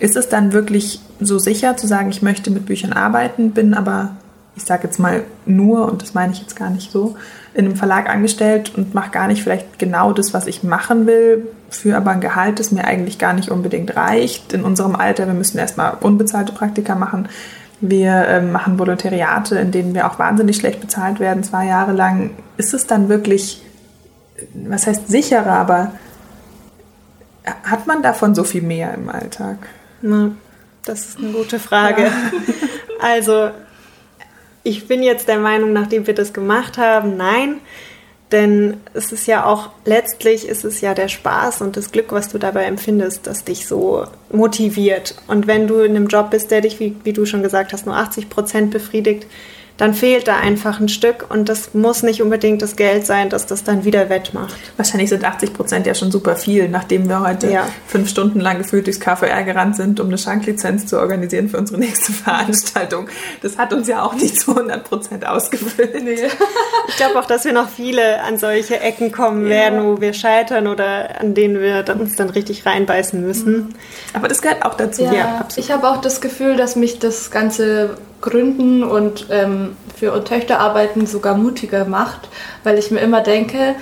Ist 0.00 0.16
es 0.16 0.28
dann 0.28 0.52
wirklich 0.52 1.00
so 1.18 1.38
sicher 1.38 1.78
zu 1.78 1.86
sagen, 1.86 2.10
ich 2.10 2.20
möchte 2.20 2.50
mit 2.50 2.66
Büchern 2.66 2.92
arbeiten, 2.92 3.52
bin 3.52 3.72
aber 3.72 4.16
ich 4.56 4.64
sage 4.64 4.84
jetzt 4.84 4.98
mal 4.98 5.24
nur, 5.46 5.90
und 5.90 6.02
das 6.02 6.14
meine 6.14 6.32
ich 6.32 6.40
jetzt 6.40 6.56
gar 6.56 6.70
nicht 6.70 6.90
so, 6.92 7.16
in 7.54 7.66
einem 7.66 7.76
Verlag 7.76 8.08
angestellt 8.08 8.72
und 8.76 8.94
mache 8.94 9.10
gar 9.10 9.26
nicht 9.26 9.42
vielleicht 9.42 9.78
genau 9.78 10.12
das, 10.12 10.34
was 10.34 10.46
ich 10.46 10.62
machen 10.62 11.06
will, 11.06 11.46
für 11.70 11.96
aber 11.96 12.10
ein 12.10 12.20
Gehalt, 12.20 12.60
das 12.60 12.72
mir 12.72 12.84
eigentlich 12.84 13.18
gar 13.18 13.32
nicht 13.32 13.50
unbedingt 13.50 13.96
reicht. 13.96 14.52
In 14.52 14.64
unserem 14.64 14.96
Alter, 14.96 15.26
wir 15.26 15.34
müssen 15.34 15.58
erstmal 15.58 15.96
unbezahlte 16.00 16.52
Praktika 16.52 16.94
machen. 16.94 17.28
Wir 17.80 18.12
äh, 18.28 18.42
machen 18.42 18.78
Volontariate, 18.78 19.56
in 19.56 19.72
denen 19.72 19.94
wir 19.94 20.10
auch 20.10 20.18
wahnsinnig 20.18 20.56
schlecht 20.56 20.80
bezahlt 20.80 21.20
werden, 21.20 21.42
zwei 21.42 21.66
Jahre 21.66 21.92
lang. 21.92 22.30
Ist 22.56 22.74
es 22.74 22.86
dann 22.86 23.08
wirklich, 23.08 23.62
was 24.54 24.86
heißt 24.86 25.08
sicherer, 25.08 25.52
aber 25.52 25.92
hat 27.64 27.86
man 27.86 28.02
davon 28.02 28.34
so 28.34 28.44
viel 28.44 28.62
mehr 28.62 28.94
im 28.94 29.08
Alltag? 29.08 29.58
Na, 30.00 30.30
das 30.84 31.00
ist 31.00 31.18
eine 31.18 31.32
gute 31.32 31.58
Frage. 31.58 32.04
Ja. 32.04 32.10
Also 33.00 33.50
ich 34.64 34.88
bin 34.88 35.02
jetzt 35.02 35.28
der 35.28 35.38
Meinung, 35.38 35.72
nachdem 35.72 36.06
wir 36.06 36.14
das 36.14 36.32
gemacht 36.32 36.78
haben, 36.78 37.16
nein. 37.16 37.60
Denn 38.32 38.78
es 38.94 39.12
ist 39.12 39.28
ja 39.28 39.44
auch, 39.44 39.68
letztlich 39.84 40.48
ist 40.48 40.64
es 40.64 40.80
ja 40.80 40.94
der 40.94 41.08
Spaß 41.08 41.60
und 41.60 41.76
das 41.76 41.92
Glück, 41.92 42.10
was 42.10 42.30
du 42.30 42.38
dabei 42.38 42.64
empfindest, 42.64 43.26
das 43.26 43.44
dich 43.44 43.66
so 43.66 44.06
motiviert. 44.32 45.14
Und 45.28 45.46
wenn 45.46 45.68
du 45.68 45.80
in 45.80 45.94
einem 45.94 46.08
Job 46.08 46.30
bist, 46.30 46.50
der 46.50 46.62
dich, 46.62 46.80
wie, 46.80 46.96
wie 47.04 47.12
du 47.12 47.26
schon 47.26 47.42
gesagt 47.42 47.72
hast, 47.72 47.86
nur 47.86 47.96
80 47.96 48.30
Prozent 48.30 48.70
befriedigt, 48.72 49.26
dann 49.76 49.92
fehlt 49.92 50.28
da 50.28 50.36
einfach 50.36 50.78
ein 50.78 50.88
Stück 50.88 51.26
und 51.30 51.48
das 51.48 51.74
muss 51.74 52.04
nicht 52.04 52.22
unbedingt 52.22 52.62
das 52.62 52.76
Geld 52.76 53.04
sein, 53.06 53.28
dass 53.28 53.46
das 53.46 53.64
dann 53.64 53.84
wieder 53.84 54.08
wettmacht. 54.08 54.54
Wahrscheinlich 54.76 55.08
sind 55.08 55.24
80 55.24 55.52
Prozent 55.52 55.86
ja 55.86 55.94
schon 55.96 56.12
super 56.12 56.36
viel, 56.36 56.68
nachdem 56.68 57.08
wir 57.08 57.20
heute 57.20 57.50
ja. 57.50 57.66
fünf 57.88 58.08
Stunden 58.08 58.38
lang 58.38 58.58
gefühlt 58.58 58.86
durchs 58.86 59.00
KVR 59.00 59.42
gerannt 59.42 59.74
sind, 59.74 59.98
um 59.98 60.06
eine 60.06 60.18
Schanklizenz 60.18 60.86
zu 60.86 61.00
organisieren 61.00 61.48
für 61.48 61.58
unsere 61.58 61.80
nächste 61.80 62.12
Veranstaltung. 62.24 63.08
Das 63.42 63.58
hat 63.58 63.72
uns 63.72 63.88
ja 63.88 64.02
auch 64.02 64.14
nicht 64.14 64.40
zu 64.40 64.52
100 64.52 64.84
Prozent 64.84 65.26
ausgefüllt. 65.26 66.04
Nee. 66.04 66.28
Ich 66.86 66.96
glaube 66.96 67.18
auch, 67.18 67.26
dass 67.26 67.44
wir 67.44 67.52
noch 67.52 67.68
viele 67.68 68.22
an 68.22 68.38
solche 68.38 68.78
Ecken 68.78 69.10
kommen 69.10 69.44
ja. 69.44 69.50
werden, 69.50 69.84
wo 69.84 70.00
wir 70.00 70.12
scheitern 70.12 70.68
oder 70.68 71.20
an 71.20 71.34
denen 71.34 71.60
wir 71.60 71.84
uns 71.98 72.14
dann 72.14 72.30
richtig 72.30 72.64
reinbeißen 72.64 73.20
müssen. 73.20 73.74
Aber 74.12 74.28
das 74.28 74.40
gehört 74.40 74.64
auch 74.64 74.74
dazu. 74.74 75.02
Ja, 75.02 75.12
ja 75.12 75.48
ich 75.56 75.72
habe 75.72 75.88
auch 75.88 76.00
das 76.00 76.20
Gefühl, 76.20 76.56
dass 76.56 76.76
mich 76.76 77.00
das 77.00 77.32
ganze 77.32 77.96
Gründen 78.24 78.82
und 78.82 79.26
ähm, 79.30 79.76
für 79.94 80.24
Töchter 80.24 80.58
arbeiten 80.58 81.06
sogar 81.06 81.36
mutiger 81.36 81.84
macht, 81.84 82.28
weil 82.64 82.78
ich 82.78 82.90
mir 82.90 83.00
immer 83.00 83.20
denke, 83.20 83.74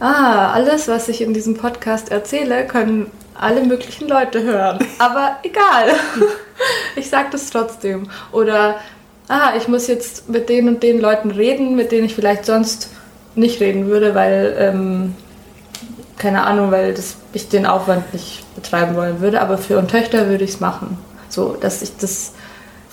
ah, 0.00 0.52
alles, 0.52 0.86
was 0.86 1.08
ich 1.08 1.22
in 1.22 1.32
diesem 1.32 1.56
Podcast 1.56 2.10
erzähle, 2.10 2.66
können 2.66 3.10
alle 3.34 3.64
möglichen 3.64 4.06
Leute 4.06 4.42
hören. 4.42 4.78
Aber 4.98 5.38
egal. 5.42 5.94
ich 6.96 7.08
sage 7.08 7.28
das 7.32 7.48
trotzdem. 7.48 8.08
Oder, 8.32 8.76
ah, 9.28 9.52
ich 9.56 9.66
muss 9.66 9.86
jetzt 9.86 10.28
mit 10.28 10.50
den 10.50 10.68
und 10.68 10.82
den 10.82 11.00
Leuten 11.00 11.30
reden, 11.30 11.74
mit 11.74 11.90
denen 11.90 12.04
ich 12.04 12.14
vielleicht 12.14 12.44
sonst 12.44 12.90
nicht 13.34 13.60
reden 13.60 13.86
würde, 13.86 14.14
weil, 14.14 14.56
ähm, 14.58 15.14
keine 16.18 16.44
Ahnung, 16.44 16.70
weil 16.70 16.92
das, 16.92 17.16
ich 17.32 17.48
den 17.48 17.64
Aufwand 17.64 18.12
nicht 18.12 18.44
betreiben 18.54 18.94
wollen 18.94 19.22
würde. 19.22 19.40
Aber 19.40 19.56
für 19.56 19.86
Töchter 19.86 20.28
würde 20.28 20.44
ich 20.44 20.50
es 20.50 20.60
machen. 20.60 20.98
So, 21.30 21.56
dass 21.58 21.80
ich 21.80 21.96
das 21.96 22.32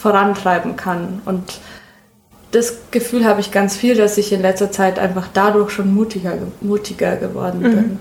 vorantreiben 0.03 0.75
kann. 0.75 1.21
Und 1.23 1.59
das 2.51 2.75
Gefühl 2.91 3.25
habe 3.25 3.39
ich 3.39 3.51
ganz 3.51 3.75
viel, 3.75 3.95
dass 3.95 4.17
ich 4.17 4.33
in 4.33 4.41
letzter 4.41 4.69
Zeit 4.69 4.99
einfach 4.99 5.27
dadurch 5.33 5.71
schon 5.71 5.93
mutiger, 5.95 6.33
mutiger 6.59 7.15
geworden 7.15 7.59
mhm. 7.59 7.63
bin. 7.63 7.99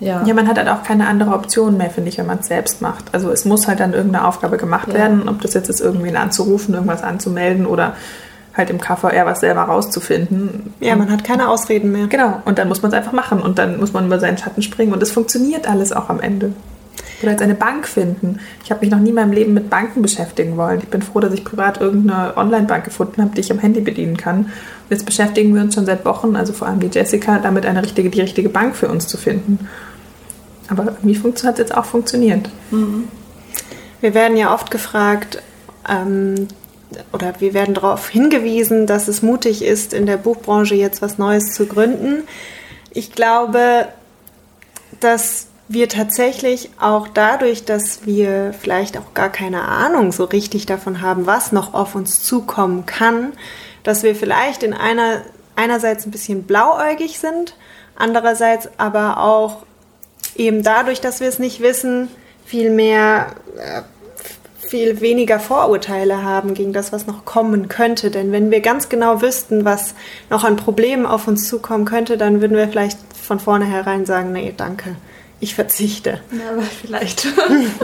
Ja. 0.00 0.24
ja, 0.24 0.34
man 0.34 0.48
hat 0.48 0.58
halt 0.58 0.68
auch 0.68 0.82
keine 0.82 1.06
andere 1.06 1.32
Option 1.32 1.76
mehr, 1.76 1.90
finde 1.90 2.08
ich, 2.08 2.18
wenn 2.18 2.26
man 2.26 2.40
es 2.40 2.46
selbst 2.46 2.82
macht. 2.82 3.04
Also 3.12 3.30
es 3.30 3.44
muss 3.44 3.68
halt 3.68 3.78
dann 3.78 3.92
irgendeine 3.92 4.26
Aufgabe 4.26 4.56
gemacht 4.56 4.88
ja. 4.88 4.94
werden, 4.94 5.28
ob 5.28 5.40
das 5.42 5.54
jetzt 5.54 5.68
ist, 5.68 5.80
irgendwen 5.80 6.16
anzurufen, 6.16 6.74
irgendwas 6.74 7.02
anzumelden 7.02 7.66
oder 7.66 7.94
halt 8.56 8.70
im 8.70 8.80
KVR 8.80 9.26
was 9.26 9.40
selber 9.40 9.62
rauszufinden. 9.62 10.74
Ja, 10.80 10.96
man 10.96 11.10
hat 11.10 11.24
keine 11.24 11.48
Ausreden 11.48 11.92
mehr. 11.92 12.06
Genau, 12.08 12.40
und 12.44 12.58
dann 12.58 12.68
muss 12.68 12.82
man 12.82 12.90
es 12.90 12.96
einfach 12.96 13.12
machen 13.12 13.40
und 13.40 13.58
dann 13.58 13.78
muss 13.78 13.92
man 13.92 14.06
über 14.06 14.18
seinen 14.18 14.38
Schatten 14.38 14.62
springen 14.62 14.92
und 14.92 15.02
es 15.02 15.12
funktioniert 15.12 15.68
alles 15.68 15.92
auch 15.92 16.08
am 16.08 16.20
Ende. 16.20 16.52
Oder 17.22 17.32
jetzt 17.32 17.42
eine 17.42 17.54
Bank 17.54 17.86
finden. 17.86 18.40
Ich 18.64 18.70
habe 18.70 18.80
mich 18.80 18.90
noch 18.90 18.98
nie 18.98 19.10
in 19.10 19.14
meinem 19.14 19.32
Leben 19.32 19.54
mit 19.54 19.70
Banken 19.70 20.02
beschäftigen 20.02 20.56
wollen. 20.56 20.80
Ich 20.80 20.88
bin 20.88 21.02
froh, 21.02 21.20
dass 21.20 21.32
ich 21.32 21.44
privat 21.44 21.80
irgendeine 21.80 22.36
Online-Bank 22.36 22.84
gefunden 22.84 23.22
habe, 23.22 23.34
die 23.34 23.40
ich 23.40 23.52
am 23.52 23.58
Handy 23.58 23.80
bedienen 23.80 24.16
kann. 24.16 24.38
Und 24.38 24.90
jetzt 24.90 25.06
beschäftigen 25.06 25.54
wir 25.54 25.62
uns 25.62 25.74
schon 25.74 25.86
seit 25.86 26.04
Wochen, 26.04 26.36
also 26.36 26.52
vor 26.52 26.68
allem 26.68 26.80
die 26.80 26.90
Jessica, 26.92 27.38
damit 27.38 27.66
eine 27.66 27.82
richtige, 27.82 28.10
die 28.10 28.20
richtige 28.20 28.48
Bank 28.48 28.76
für 28.76 28.88
uns 28.88 29.06
zu 29.06 29.16
finden. 29.16 29.68
Aber 30.68 30.84
irgendwie 30.84 31.16
hat 31.16 31.54
es 31.54 31.58
jetzt 31.58 31.74
auch 31.74 31.84
funktioniert. 31.84 32.48
Mhm. 32.70 33.04
Wir 34.00 34.14
werden 34.14 34.36
ja 34.36 34.52
oft 34.52 34.70
gefragt, 34.70 35.42
ähm, 35.88 36.48
oder 37.12 37.34
wir 37.38 37.54
werden 37.54 37.74
darauf 37.74 38.08
hingewiesen, 38.08 38.86
dass 38.86 39.08
es 39.08 39.22
mutig 39.22 39.64
ist, 39.64 39.92
in 39.92 40.06
der 40.06 40.16
Buchbranche 40.16 40.74
jetzt 40.74 41.02
was 41.02 41.18
Neues 41.18 41.54
zu 41.54 41.66
gründen. 41.66 42.24
Ich 42.90 43.12
glaube, 43.12 43.88
dass 45.00 45.48
wir 45.68 45.88
tatsächlich 45.88 46.70
auch 46.78 47.08
dadurch, 47.08 47.64
dass 47.64 48.06
wir 48.06 48.52
vielleicht 48.52 48.98
auch 48.98 49.14
gar 49.14 49.30
keine 49.30 49.62
Ahnung 49.62 50.12
so 50.12 50.24
richtig 50.24 50.66
davon 50.66 51.00
haben, 51.00 51.26
was 51.26 51.52
noch 51.52 51.72
auf 51.74 51.94
uns 51.94 52.22
zukommen 52.22 52.86
kann, 52.86 53.32
dass 53.82 54.02
wir 54.02 54.14
vielleicht 54.14 54.62
in 54.62 54.74
einer 54.74 55.22
einerseits 55.56 56.04
ein 56.06 56.10
bisschen 56.10 56.44
blauäugig 56.44 57.18
sind, 57.18 57.54
andererseits 57.96 58.68
aber 58.76 59.18
auch 59.18 59.64
eben 60.36 60.62
dadurch, 60.62 61.00
dass 61.00 61.20
wir 61.20 61.28
es 61.28 61.38
nicht 61.38 61.60
wissen, 61.60 62.08
viel 62.44 62.70
mehr 62.70 63.28
äh, 63.56 63.82
viel 64.68 65.00
weniger 65.00 65.38
Vorurteile 65.38 66.22
haben 66.22 66.54
gegen 66.54 66.72
das, 66.72 66.92
was 66.92 67.06
noch 67.06 67.24
kommen 67.24 67.68
könnte. 67.68 68.10
Denn 68.10 68.32
wenn 68.32 68.50
wir 68.50 68.60
ganz 68.60 68.88
genau 68.88 69.22
wüssten, 69.22 69.64
was 69.64 69.94
noch 70.30 70.42
an 70.42 70.56
Problemen 70.56 71.06
auf 71.06 71.28
uns 71.28 71.48
zukommen 71.48 71.84
könnte, 71.84 72.16
dann 72.16 72.40
würden 72.40 72.56
wir 72.56 72.66
vielleicht 72.68 72.98
von 73.14 73.38
vornherein 73.38 74.04
sagen, 74.04 74.32
nee, 74.32 74.52
danke, 74.56 74.96
ich 75.44 75.54
verzichte. 75.54 76.20
Ja, 76.32 76.50
aber 76.52 76.62
vielleicht. 76.62 77.26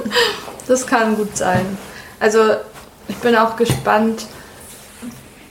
das 0.69 0.87
kann 0.87 1.17
gut 1.17 1.37
sein. 1.37 1.65
Also 2.19 2.41
ich 3.09 3.17
bin 3.17 3.37
auch 3.37 3.57
gespannt. 3.57 4.27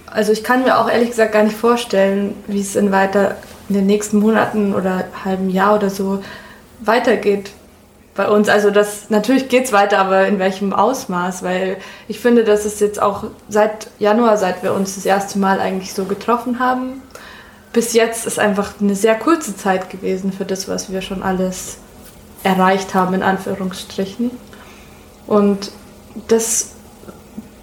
Also 0.05 0.31
ich 0.31 0.43
kann 0.43 0.63
mir 0.63 0.79
auch 0.79 0.89
ehrlich 0.89 1.09
gesagt 1.09 1.33
gar 1.33 1.43
nicht 1.43 1.57
vorstellen, 1.57 2.35
wie 2.47 2.61
es 2.61 2.75
in 2.75 2.91
weiter 2.91 3.37
in 3.69 3.75
den 3.75 3.85
nächsten 3.85 4.17
Monaten 4.17 4.73
oder 4.73 5.05
halben 5.23 5.49
Jahr 5.49 5.75
oder 5.75 5.89
so 5.89 6.23
weitergeht 6.79 7.51
bei 8.15 8.27
uns. 8.27 8.49
Also 8.49 8.71
das 8.71 9.09
natürlich 9.09 9.47
geht 9.47 9.65
es 9.65 9.71
weiter, 9.71 9.99
aber 9.99 10.27
in 10.27 10.39
welchem 10.39 10.73
Ausmaß? 10.73 11.43
Weil 11.43 11.77
ich 12.07 12.19
finde, 12.19 12.43
dass 12.43 12.65
es 12.65 12.79
jetzt 12.79 13.01
auch 13.01 13.25
seit 13.47 13.87
Januar, 13.99 14.37
seit 14.37 14.63
wir 14.63 14.73
uns 14.73 14.95
das 14.95 15.05
erste 15.05 15.39
Mal 15.39 15.59
eigentlich 15.59 15.93
so 15.93 16.05
getroffen 16.05 16.59
haben, 16.59 17.01
bis 17.71 17.93
jetzt 17.93 18.25
ist 18.25 18.39
einfach 18.39 18.73
eine 18.81 18.95
sehr 18.95 19.15
kurze 19.15 19.55
Zeit 19.55 19.89
gewesen 19.89 20.31
für 20.31 20.45
das, 20.45 20.67
was 20.67 20.91
wir 20.91 21.01
schon 21.01 21.21
alles 21.21 21.77
erreicht 22.43 22.93
haben, 22.93 23.13
in 23.13 23.23
Anführungsstrichen. 23.23 24.31
Und 25.27 25.71
das 26.27 26.71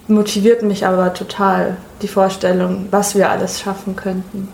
motiviert 0.07 0.61
mich 0.61 0.85
aber 0.85 1.13
total, 1.13 1.77
die 2.01 2.07
Vorstellung, 2.07 2.87
was 2.91 3.15
wir 3.15 3.29
alles 3.29 3.59
schaffen 3.59 3.95
könnten. 3.95 4.47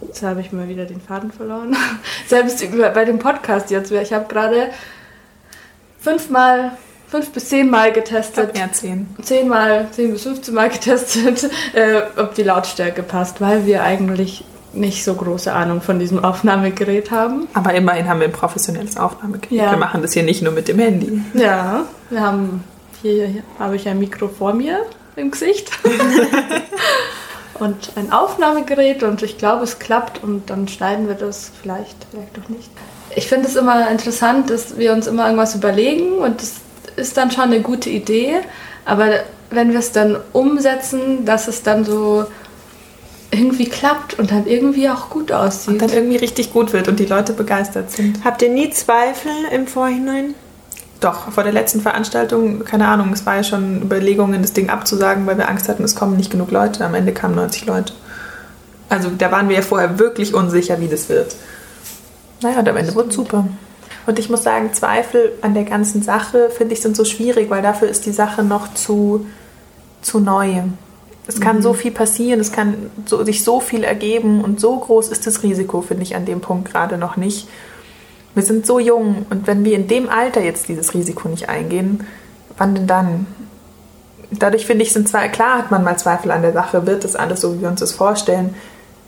Jetzt 0.00 0.22
habe 0.22 0.40
ich 0.40 0.52
mal 0.52 0.68
wieder 0.68 0.86
den 0.86 1.00
Faden 1.00 1.30
verloren. 1.30 1.76
Selbst 2.26 2.64
bei 2.94 3.04
dem 3.04 3.18
Podcast 3.18 3.70
jetzt. 3.70 3.92
Ich 3.92 4.12
habe 4.12 4.26
gerade 4.26 4.70
fünfmal, 6.00 6.72
fünf 7.08 7.30
bis 7.30 7.48
zehnmal 7.48 7.92
getestet. 7.92 8.56
Ja, 8.56 8.70
zehn. 8.72 9.08
Zehnmal, 9.22 9.88
zehn 9.90 10.12
bis 10.12 10.22
15 10.22 10.54
Mal 10.54 10.70
getestet, 10.70 11.50
äh, 11.74 12.02
ob 12.16 12.34
die 12.34 12.42
Lautstärke 12.42 13.02
passt, 13.02 13.40
weil 13.40 13.66
wir 13.66 13.82
eigentlich 13.82 14.44
nicht 14.72 15.04
so 15.04 15.14
große 15.14 15.52
Ahnung 15.52 15.80
von 15.80 15.98
diesem 15.98 16.24
Aufnahmegerät 16.24 17.10
haben. 17.10 17.48
Aber 17.54 17.74
immerhin 17.74 18.08
haben 18.08 18.20
wir 18.20 18.26
ein 18.26 18.32
professionelles 18.32 18.96
Aufnahmegerät. 18.96 19.50
Ja. 19.58 19.70
Wir 19.70 19.78
machen 19.78 20.02
das 20.02 20.12
hier 20.12 20.22
nicht 20.22 20.42
nur 20.42 20.52
mit 20.52 20.68
dem 20.68 20.78
Handy. 20.78 21.22
Ja, 21.34 21.84
wir 22.10 22.20
haben 22.20 22.64
hier, 23.02 23.26
hier 23.26 23.42
habe 23.58 23.76
ich 23.76 23.88
ein 23.88 23.98
Mikro 23.98 24.28
vor 24.28 24.52
mir 24.52 24.80
im 25.16 25.30
Gesicht. 25.30 25.70
und 27.58 27.92
ein 27.96 28.12
Aufnahmegerät 28.12 29.02
und 29.02 29.22
ich 29.22 29.38
glaube, 29.38 29.64
es 29.64 29.78
klappt 29.78 30.22
und 30.22 30.50
dann 30.50 30.68
schneiden 30.68 31.08
wir 31.08 31.14
das 31.14 31.50
vielleicht, 31.60 32.06
vielleicht 32.10 32.36
doch 32.36 32.48
nicht. 32.48 32.70
Ich 33.16 33.26
finde 33.26 33.48
es 33.48 33.56
immer 33.56 33.90
interessant, 33.90 34.50
dass 34.50 34.78
wir 34.78 34.92
uns 34.92 35.06
immer 35.06 35.24
irgendwas 35.24 35.54
überlegen 35.54 36.18
und 36.18 36.40
das 36.42 36.54
ist 36.96 37.16
dann 37.16 37.30
schon 37.30 37.44
eine 37.44 37.60
gute 37.60 37.90
Idee, 37.90 38.36
aber 38.84 39.08
wenn 39.50 39.72
wir 39.72 39.78
es 39.78 39.92
dann 39.92 40.18
umsetzen, 40.32 41.24
dass 41.24 41.48
es 41.48 41.62
dann 41.62 41.84
so 41.84 42.26
irgendwie 43.30 43.66
klappt 43.66 44.18
und 44.18 44.30
dann 44.30 44.46
irgendwie 44.46 44.88
auch 44.88 45.10
gut 45.10 45.32
aussieht. 45.32 45.74
Und 45.74 45.82
dann 45.82 45.90
irgendwie 45.90 46.16
richtig 46.16 46.52
gut 46.52 46.72
wird 46.72 46.88
und 46.88 46.98
die 46.98 47.06
Leute 47.06 47.32
begeistert 47.32 47.90
sind. 47.90 48.24
Habt 48.24 48.42
ihr 48.42 48.50
nie 48.50 48.70
Zweifel 48.70 49.32
im 49.52 49.66
Vorhinein? 49.66 50.34
Doch, 51.00 51.30
vor 51.30 51.44
der 51.44 51.52
letzten 51.52 51.80
Veranstaltung, 51.80 52.64
keine 52.64 52.88
Ahnung, 52.88 53.12
es 53.12 53.24
war 53.24 53.36
ja 53.36 53.44
schon 53.44 53.82
Überlegungen, 53.82 54.42
das 54.42 54.52
Ding 54.52 54.68
abzusagen, 54.68 55.26
weil 55.26 55.38
wir 55.38 55.48
Angst 55.48 55.68
hatten, 55.68 55.84
es 55.84 55.94
kommen 55.94 56.16
nicht 56.16 56.30
genug 56.30 56.50
Leute. 56.50 56.84
Am 56.84 56.94
Ende 56.94 57.12
kamen 57.12 57.36
90 57.36 57.66
Leute. 57.66 57.92
Also 58.88 59.10
da 59.16 59.30
waren 59.30 59.48
wir 59.48 59.56
ja 59.56 59.62
vorher 59.62 59.98
wirklich 59.98 60.34
unsicher, 60.34 60.80
wie 60.80 60.88
das 60.88 61.08
wird. 61.08 61.36
Naja, 62.42 62.60
und 62.60 62.68
am 62.68 62.76
Ende 62.76 62.94
wurde 62.94 63.12
super. 63.12 63.46
Und 64.06 64.18
ich 64.18 64.30
muss 64.30 64.42
sagen, 64.42 64.72
Zweifel 64.72 65.32
an 65.42 65.54
der 65.54 65.64
ganzen 65.64 66.02
Sache, 66.02 66.50
finde 66.50 66.74
ich, 66.74 66.80
sind 66.80 66.96
so 66.96 67.04
schwierig, 67.04 67.50
weil 67.50 67.62
dafür 67.62 67.88
ist 67.88 68.06
die 68.06 68.12
Sache 68.12 68.42
noch 68.42 68.72
zu, 68.74 69.26
zu 70.00 70.18
neu. 70.18 70.62
Es 71.28 71.42
kann 71.42 71.60
so 71.60 71.74
viel 71.74 71.90
passieren, 71.90 72.40
es 72.40 72.52
kann 72.52 72.90
so, 73.04 73.22
sich 73.22 73.44
so 73.44 73.60
viel 73.60 73.84
ergeben 73.84 74.42
und 74.42 74.60
so 74.60 74.78
groß 74.78 75.08
ist 75.08 75.26
das 75.26 75.42
Risiko, 75.42 75.82
finde 75.82 76.02
ich, 76.02 76.16
an 76.16 76.24
dem 76.24 76.40
Punkt 76.40 76.72
gerade 76.72 76.96
noch 76.96 77.18
nicht. 77.18 77.46
Wir 78.34 78.42
sind 78.42 78.64
so 78.64 78.78
jung 78.78 79.26
und 79.28 79.46
wenn 79.46 79.62
wir 79.62 79.76
in 79.76 79.88
dem 79.88 80.08
Alter 80.08 80.42
jetzt 80.42 80.68
dieses 80.68 80.94
Risiko 80.94 81.28
nicht 81.28 81.50
eingehen, 81.50 82.06
wann 82.56 82.74
denn 82.74 82.86
dann? 82.86 83.26
Dadurch 84.30 84.64
finde 84.64 84.84
ich, 84.84 84.92
sind 84.94 85.06
zwar 85.06 85.28
klar, 85.28 85.58
hat 85.58 85.70
man 85.70 85.84
mal 85.84 85.98
Zweifel 85.98 86.30
an 86.30 86.40
der 86.40 86.54
Sache, 86.54 86.86
wird 86.86 87.04
das 87.04 87.14
alles 87.14 87.42
so, 87.42 87.54
wie 87.54 87.60
wir 87.60 87.68
uns 87.68 87.80
das 87.80 87.92
vorstellen, 87.92 88.54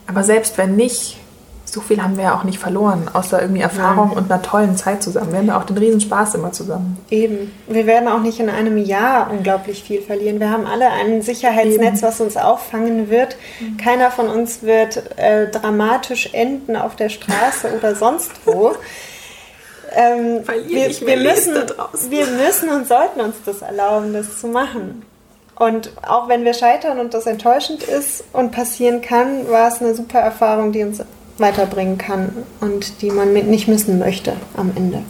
aber 0.07 0.23
selbst 0.23 0.59
wenn 0.59 0.77
nicht, 0.77 1.19
so 1.65 1.81
viel 1.81 2.03
haben 2.03 2.17
wir 2.17 2.25
ja 2.25 2.35
auch 2.35 2.45
nicht 2.45 2.59
verloren, 2.59 3.09
außer 3.13 3.41
irgendwie 3.41 3.61
Erfahrung 3.61 4.11
und 4.11 4.31
einer 4.31 4.43
tollen 4.43 4.77
Zeit 4.77 5.03
zusammen. 5.03 5.31
Wir 5.33 5.39
haben 5.39 5.47
ja 5.47 5.59
auch 5.59 5.65
den 5.65 5.79
Riesenspaß 5.79 6.35
immer 6.35 6.53
zusammen. 6.53 6.99
Eben. 7.11 7.53
Wir 7.69 7.87
werden 7.87 8.09
auch 8.09 8.21
nicht 8.21 8.41
in 8.41 8.51
einem 8.51 8.77
Jahr 8.77 9.31
unglaublich 9.31 9.83
viel 9.85 10.03
verlieren. 10.03 10.41
Wir 10.41 10.51
haben 10.51 10.67
alle 10.67 10.91
ein 10.91 11.23
Sicherheitsnetz, 11.23 11.99
Eben. 11.99 12.03
was 12.03 12.21
uns 12.21 12.37
auffangen 12.37 13.09
wird. 13.09 13.37
Keiner 13.83 14.11
von 14.11 14.29
uns 14.29 14.63
wird 14.63 15.17
äh, 15.17 15.49
dramatisch 15.49 16.31
enden 16.33 16.77
auf 16.77 16.97
der 16.97 17.09
Straße 17.09 17.73
oder 17.79 17.95
sonst 17.95 18.33
wo. 18.45 18.73
Ähm, 19.93 20.43
wir, 20.67 20.89
wir, 20.89 21.17
müssen, 21.17 21.55
wir 22.11 22.27
müssen 22.27 22.69
und 22.69 22.87
sollten 22.87 23.21
uns 23.21 23.37
das 23.45 23.63
erlauben, 23.63 24.13
das 24.13 24.41
zu 24.41 24.49
machen. 24.49 25.03
Und 25.57 25.93
auch 26.09 26.29
wenn 26.29 26.45
wir 26.45 26.55
scheitern 26.55 26.99
und 27.01 27.13
das 27.13 27.27
enttäuschend 27.27 27.83
ist 27.83 28.25
und 28.33 28.51
passieren 28.51 29.03
kann, 29.03 29.47
war 29.51 29.69
es 29.69 29.83
eine 29.83 29.95
super 29.95 30.19
Erfahrung, 30.19 30.73
die 30.73 30.83
uns 30.83 31.03
weiterbringen 31.41 31.99
kann 31.99 32.45
und 32.61 33.03
die 33.03 33.11
man 33.11 33.33
mit 33.33 33.47
nicht 33.47 33.69
missen 33.69 33.99
möchte 33.99 34.35
am 34.57 34.73
Ende. 34.77 35.03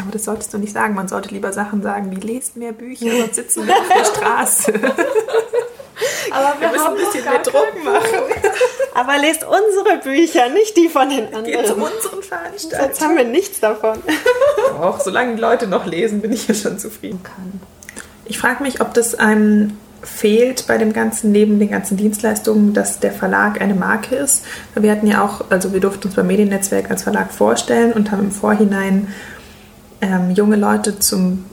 Aber 0.00 0.10
das 0.10 0.24
solltest 0.24 0.52
du 0.52 0.58
nicht 0.58 0.72
sagen. 0.72 0.94
Man 0.94 1.06
sollte 1.08 1.28
lieber 1.28 1.52
Sachen 1.52 1.82
sagen 1.82 2.10
wie 2.10 2.26
lest 2.26 2.56
mehr 2.56 2.72
Bücher 2.72 3.06
und 3.24 3.34
sitzen 3.34 3.66
wir 3.66 3.74
auf 3.74 3.88
der 3.88 4.04
Straße. 4.04 4.72
Aber 6.30 6.54
wir, 6.58 6.68
Wir 6.68 6.72
müssen 6.72 6.86
ein 6.86 6.94
bisschen 6.96 7.24
mehr 7.24 7.38
Druck 7.42 7.84
machen. 7.84 8.24
Aber 8.94 9.18
lest 9.18 9.44
unsere 9.44 9.98
Bücher, 10.02 10.48
nicht 10.48 10.76
die 10.76 10.88
von 10.88 11.08
den 11.08 11.26
Geht 11.44 11.66
zu 11.66 11.74
anderen. 11.74 11.92
unseren 11.94 12.22
Veranstaltungen. 12.22 13.00
haben 13.00 13.16
wir 13.16 13.24
nichts 13.24 13.60
davon. 13.60 13.98
Auch 14.80 15.00
solange 15.00 15.34
die 15.36 15.40
Leute 15.40 15.66
noch 15.68 15.86
lesen, 15.86 16.20
bin 16.20 16.32
ich 16.32 16.48
ja 16.48 16.54
schon 16.54 16.78
zufrieden. 16.78 17.20
Ich 18.24 18.38
frage 18.38 18.62
mich, 18.62 18.80
ob 18.80 18.94
das 18.94 19.14
einem 19.14 19.76
fehlt 20.04 20.66
bei 20.66 20.78
dem 20.78 20.92
ganzen, 20.92 21.32
neben 21.32 21.58
den 21.58 21.70
ganzen 21.70 21.96
Dienstleistungen, 21.96 22.74
dass 22.74 23.00
der 23.00 23.12
Verlag 23.12 23.60
eine 23.60 23.74
Marke 23.74 24.14
ist. 24.14 24.44
Wir 24.74 24.92
hatten 24.92 25.06
ja 25.06 25.24
auch, 25.24 25.50
also 25.50 25.72
wir 25.72 25.80
durften 25.80 26.08
uns 26.08 26.16
beim 26.16 26.26
Mediennetzwerk 26.26 26.90
als 26.90 27.02
Verlag 27.02 27.32
vorstellen 27.32 27.92
und 27.92 28.10
haben 28.10 28.24
im 28.24 28.30
Vorhinein 28.30 29.08
ähm, 30.00 30.30
junge 30.30 30.56
Leute 30.56 30.98
zum 30.98 31.44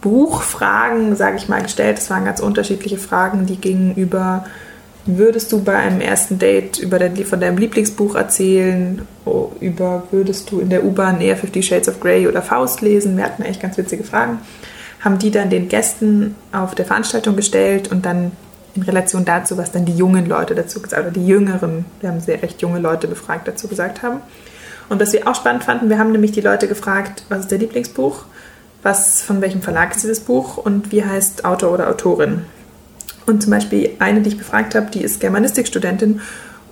Buchfragen, 0.00 1.16
sage 1.16 1.36
ich 1.36 1.48
mal, 1.48 1.62
gestellt. 1.62 1.98
Es 1.98 2.10
waren 2.10 2.24
ganz 2.24 2.40
unterschiedliche 2.40 2.98
Fragen, 2.98 3.46
die 3.46 3.56
gingen 3.56 3.94
über, 3.94 4.44
würdest 5.04 5.52
du 5.52 5.62
bei 5.62 5.76
einem 5.76 6.00
ersten 6.00 6.38
Date 6.38 6.78
über 6.78 6.98
dein, 6.98 7.16
von 7.24 7.40
deinem 7.40 7.58
Lieblingsbuch 7.58 8.14
erzählen? 8.14 9.02
Über, 9.60 10.04
würdest 10.10 10.50
du 10.50 10.60
in 10.60 10.70
der 10.70 10.84
U-Bahn 10.84 11.20
eher 11.20 11.36
Fifty 11.36 11.62
Shades 11.62 11.88
of 11.88 12.00
Grey 12.00 12.28
oder 12.28 12.42
Faust 12.42 12.82
lesen? 12.82 13.16
Wir 13.16 13.24
hatten 13.24 13.42
echt 13.42 13.60
ganz 13.60 13.76
witzige 13.78 14.04
Fragen. 14.04 14.38
Haben 15.06 15.20
die 15.20 15.30
dann 15.30 15.50
den 15.50 15.68
Gästen 15.68 16.34
auf 16.50 16.74
der 16.74 16.84
Veranstaltung 16.84 17.36
gestellt 17.36 17.92
und 17.92 18.04
dann 18.04 18.32
in 18.74 18.82
Relation 18.82 19.24
dazu, 19.24 19.56
was 19.56 19.70
dann 19.70 19.84
die 19.84 19.96
jungen 19.96 20.26
Leute 20.26 20.56
dazu 20.56 20.82
gesagt 20.82 21.00
oder 21.00 21.12
die 21.12 21.24
jüngeren, 21.24 21.84
wir 22.00 22.10
haben 22.10 22.18
sehr 22.18 22.42
recht 22.42 22.60
junge 22.60 22.80
Leute 22.80 23.06
befragt, 23.06 23.46
dazu 23.46 23.68
gesagt 23.68 24.02
haben. 24.02 24.20
Und 24.88 25.00
was 25.00 25.12
wir 25.12 25.28
auch 25.28 25.36
spannend 25.36 25.62
fanden, 25.62 25.90
wir 25.90 26.00
haben 26.00 26.10
nämlich 26.10 26.32
die 26.32 26.40
Leute 26.40 26.66
gefragt, 26.66 27.22
was 27.28 27.42
ist 27.42 27.52
der 27.52 27.58
Lieblingsbuch, 27.58 28.24
was, 28.82 29.22
von 29.22 29.40
welchem 29.40 29.62
Verlag 29.62 29.94
ist 29.94 30.02
dieses 30.02 30.18
Buch 30.18 30.56
und 30.56 30.90
wie 30.90 31.04
heißt 31.04 31.44
Autor 31.44 31.70
oder 31.70 31.88
Autorin. 31.88 32.44
Und 33.26 33.44
zum 33.44 33.52
Beispiel 33.52 33.90
eine, 34.00 34.22
die 34.22 34.30
ich 34.30 34.38
befragt 34.38 34.74
habe, 34.74 34.90
die 34.90 35.02
ist 35.02 35.20
Germanistikstudentin 35.20 36.20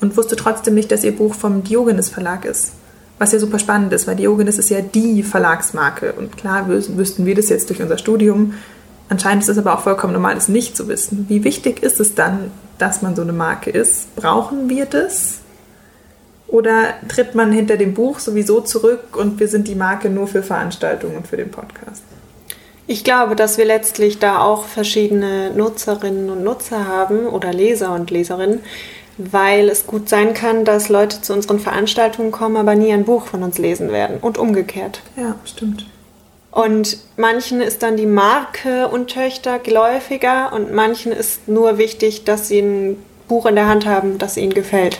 und 0.00 0.16
wusste 0.16 0.34
trotzdem 0.34 0.74
nicht, 0.74 0.90
dass 0.90 1.04
ihr 1.04 1.16
Buch 1.16 1.36
vom 1.36 1.62
Diogenes 1.62 2.08
Verlag 2.08 2.46
ist. 2.46 2.72
Was 3.18 3.32
ja 3.32 3.38
super 3.38 3.58
spannend 3.58 3.92
ist, 3.92 4.06
weil 4.06 4.16
Diogenes 4.16 4.58
ist 4.58 4.70
ja 4.70 4.80
die 4.80 5.22
Verlagsmarke. 5.22 6.12
Und 6.14 6.36
klar 6.36 6.68
wüs- 6.68 6.96
wüssten 6.96 7.26
wir 7.26 7.34
das 7.34 7.48
jetzt 7.48 7.70
durch 7.70 7.80
unser 7.80 7.98
Studium. 7.98 8.54
Anscheinend 9.08 9.42
ist 9.44 9.48
es 9.50 9.58
aber 9.58 9.74
auch 9.74 9.80
vollkommen 9.80 10.12
normal, 10.12 10.34
das 10.34 10.48
nicht 10.48 10.76
zu 10.76 10.88
wissen. 10.88 11.26
Wie 11.28 11.44
wichtig 11.44 11.82
ist 11.82 12.00
es 12.00 12.14
dann, 12.14 12.50
dass 12.78 13.02
man 13.02 13.14
so 13.14 13.22
eine 13.22 13.32
Marke 13.32 13.70
ist? 13.70 14.14
Brauchen 14.16 14.68
wir 14.68 14.86
das? 14.86 15.38
Oder 16.48 16.94
tritt 17.08 17.34
man 17.34 17.52
hinter 17.52 17.76
dem 17.76 17.94
Buch 17.94 18.18
sowieso 18.18 18.60
zurück 18.60 19.16
und 19.16 19.40
wir 19.40 19.48
sind 19.48 19.68
die 19.68 19.74
Marke 19.74 20.08
nur 20.10 20.26
für 20.26 20.42
Veranstaltungen 20.42 21.16
und 21.16 21.26
für 21.26 21.36
den 21.36 21.50
Podcast? 21.50 22.02
Ich 22.86 23.02
glaube, 23.02 23.34
dass 23.34 23.56
wir 23.56 23.64
letztlich 23.64 24.18
da 24.18 24.40
auch 24.40 24.64
verschiedene 24.64 25.50
Nutzerinnen 25.54 26.28
und 26.30 26.44
Nutzer 26.44 26.86
haben 26.86 27.26
oder 27.26 27.52
Leser 27.52 27.94
und 27.94 28.10
Leserinnen, 28.10 28.60
weil 29.18 29.68
es 29.68 29.86
gut 29.86 30.08
sein 30.08 30.34
kann, 30.34 30.64
dass 30.64 30.88
Leute 30.88 31.20
zu 31.20 31.32
unseren 31.32 31.60
Veranstaltungen 31.60 32.32
kommen, 32.32 32.56
aber 32.56 32.74
nie 32.74 32.92
ein 32.92 33.04
Buch 33.04 33.26
von 33.26 33.42
uns 33.42 33.58
lesen 33.58 33.92
werden 33.92 34.18
und 34.20 34.38
umgekehrt. 34.38 35.00
Ja, 35.16 35.36
stimmt. 35.44 35.86
Und 36.50 36.98
manchen 37.16 37.60
ist 37.60 37.82
dann 37.82 37.96
die 37.96 38.06
Marke 38.06 38.88
Untöchter 38.88 39.58
geläufiger 39.58 40.52
und 40.52 40.72
manchen 40.72 41.10
ist 41.10 41.48
nur 41.48 41.78
wichtig, 41.78 42.24
dass 42.24 42.48
sie 42.48 42.60
ein 42.60 42.96
Buch 43.26 43.46
in 43.46 43.56
der 43.56 43.66
Hand 43.66 43.86
haben, 43.86 44.18
das 44.18 44.36
ihnen 44.36 44.54
gefällt. 44.54 44.98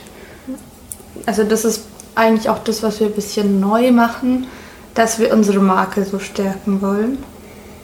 Also 1.27 1.45
das 1.45 1.65
ist 1.65 1.85
eigentlich 2.17 2.49
auch 2.49 2.59
das, 2.59 2.83
was 2.83 3.01
wir 3.01 3.07
ein 3.07 3.13
bisschen 3.13 3.61
neu 3.61 3.93
machen, 3.93 4.49
dass 4.95 5.19
wir 5.19 5.33
unsere 5.33 5.61
Marke 5.61 6.05
so 6.05 6.19
stärken 6.19 6.83
wollen. 6.83 7.23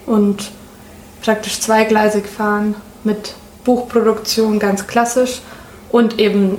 Und 0.05 0.51
praktisch 1.21 1.61
zweigleisig 1.61 2.25
fahren 2.25 2.75
mit 3.03 3.35
Buchproduktion 3.63 4.59
ganz 4.59 4.87
klassisch 4.87 5.41
und 5.91 6.19
eben, 6.19 6.57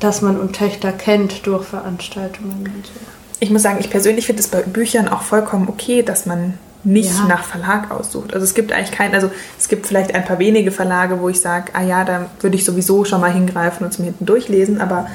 dass 0.00 0.22
man 0.22 0.38
und 0.38 0.54
Töchter 0.54 0.92
kennt 0.92 1.46
durch 1.46 1.66
Veranstaltungen 1.66 2.72
und 2.74 2.86
so. 2.86 2.92
Ich 3.40 3.50
muss 3.50 3.62
sagen, 3.62 3.78
ich 3.80 3.90
persönlich 3.90 4.26
finde 4.26 4.40
es 4.40 4.48
bei 4.48 4.62
Büchern 4.62 5.08
auch 5.08 5.22
vollkommen 5.22 5.68
okay, 5.68 6.02
dass 6.02 6.26
man 6.26 6.54
nicht 6.84 7.16
ja. 7.18 7.26
nach 7.26 7.44
Verlag 7.44 7.90
aussucht. 7.90 8.34
Also 8.34 8.44
es 8.44 8.54
gibt 8.54 8.72
eigentlich 8.72 8.92
keinen, 8.92 9.14
also 9.14 9.30
es 9.58 9.68
gibt 9.68 9.86
vielleicht 9.86 10.14
ein 10.14 10.24
paar 10.24 10.38
wenige 10.38 10.70
Verlage, 10.70 11.20
wo 11.20 11.28
ich 11.28 11.40
sage, 11.40 11.72
ah 11.74 11.82
ja, 11.82 12.04
da 12.04 12.26
würde 12.40 12.56
ich 12.56 12.64
sowieso 12.64 13.04
schon 13.04 13.20
mal 13.20 13.32
hingreifen 13.32 13.84
und 13.84 13.92
es 13.92 13.98
mir 13.98 14.06
hinten 14.06 14.26
durchlesen, 14.26 14.80
aber 14.80 15.08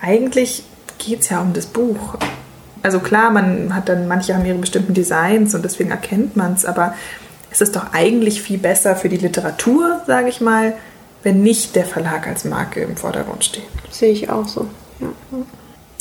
eigentlich 0.00 0.64
geht 0.98 1.20
es 1.20 1.28
ja 1.28 1.40
um 1.40 1.52
das 1.52 1.66
Buch. 1.66 2.16
Also 2.82 2.98
klar, 2.98 3.30
man 3.30 3.74
hat 3.74 3.88
dann, 3.88 4.08
manche 4.08 4.34
haben 4.34 4.44
ihre 4.44 4.58
bestimmten 4.58 4.94
Designs 4.94 5.54
und 5.54 5.64
deswegen 5.64 5.90
erkennt 5.90 6.36
man 6.36 6.54
es, 6.54 6.64
aber 6.64 6.94
es 7.50 7.60
ist 7.60 7.76
doch 7.76 7.92
eigentlich 7.92 8.42
viel 8.42 8.58
besser 8.58 8.96
für 8.96 9.08
die 9.08 9.18
Literatur, 9.18 10.00
sage 10.06 10.28
ich 10.28 10.40
mal, 10.40 10.74
wenn 11.22 11.42
nicht 11.42 11.76
der 11.76 11.84
Verlag 11.84 12.26
als 12.26 12.44
Marke 12.44 12.80
im 12.80 12.96
Vordergrund 12.96 13.44
steht. 13.44 13.64
Sehe 13.90 14.12
ich 14.12 14.30
auch 14.30 14.48
so. 14.48 14.66
Ja. 15.00 15.08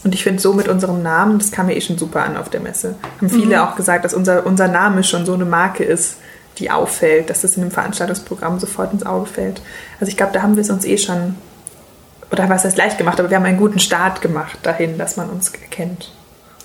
Und 0.03 0.15
ich 0.15 0.23
finde 0.23 0.41
so 0.41 0.53
mit 0.53 0.67
unserem 0.67 1.03
Namen, 1.03 1.37
das 1.37 1.51
kam 1.51 1.67
mir 1.67 1.75
eh 1.75 1.81
schon 1.81 1.97
super 1.97 2.23
an 2.23 2.37
auf 2.37 2.49
der 2.49 2.59
Messe. 2.59 2.95
Haben 3.17 3.29
viele 3.29 3.57
mhm. 3.57 3.61
auch 3.61 3.75
gesagt, 3.75 4.03
dass 4.03 4.13
unser, 4.13 4.45
unser 4.45 4.67
Name 4.67 5.03
schon 5.03 5.25
so 5.25 5.33
eine 5.33 5.45
Marke 5.45 5.83
ist, 5.83 6.17
die 6.57 6.71
auffällt, 6.71 7.29
dass 7.29 7.41
das 7.41 7.55
in 7.55 7.63
einem 7.63 7.71
Veranstaltungsprogramm 7.71 8.59
sofort 8.59 8.93
ins 8.93 9.05
Auge 9.05 9.27
fällt. 9.27 9.61
Also 9.99 10.09
ich 10.09 10.17
glaube, 10.17 10.33
da 10.33 10.41
haben 10.41 10.55
wir 10.55 10.61
es 10.61 10.69
uns 10.69 10.85
eh 10.85 10.97
schon, 10.97 11.35
oder 12.31 12.49
was 12.49 12.65
heißt 12.65 12.77
leicht 12.77 12.97
gemacht, 12.97 13.19
aber 13.19 13.29
wir 13.29 13.37
haben 13.37 13.45
einen 13.45 13.59
guten 13.59 13.79
Start 13.79 14.21
gemacht 14.21 14.57
dahin, 14.63 14.97
dass 14.97 15.17
man 15.17 15.29
uns 15.29 15.49
erkennt. 15.49 16.11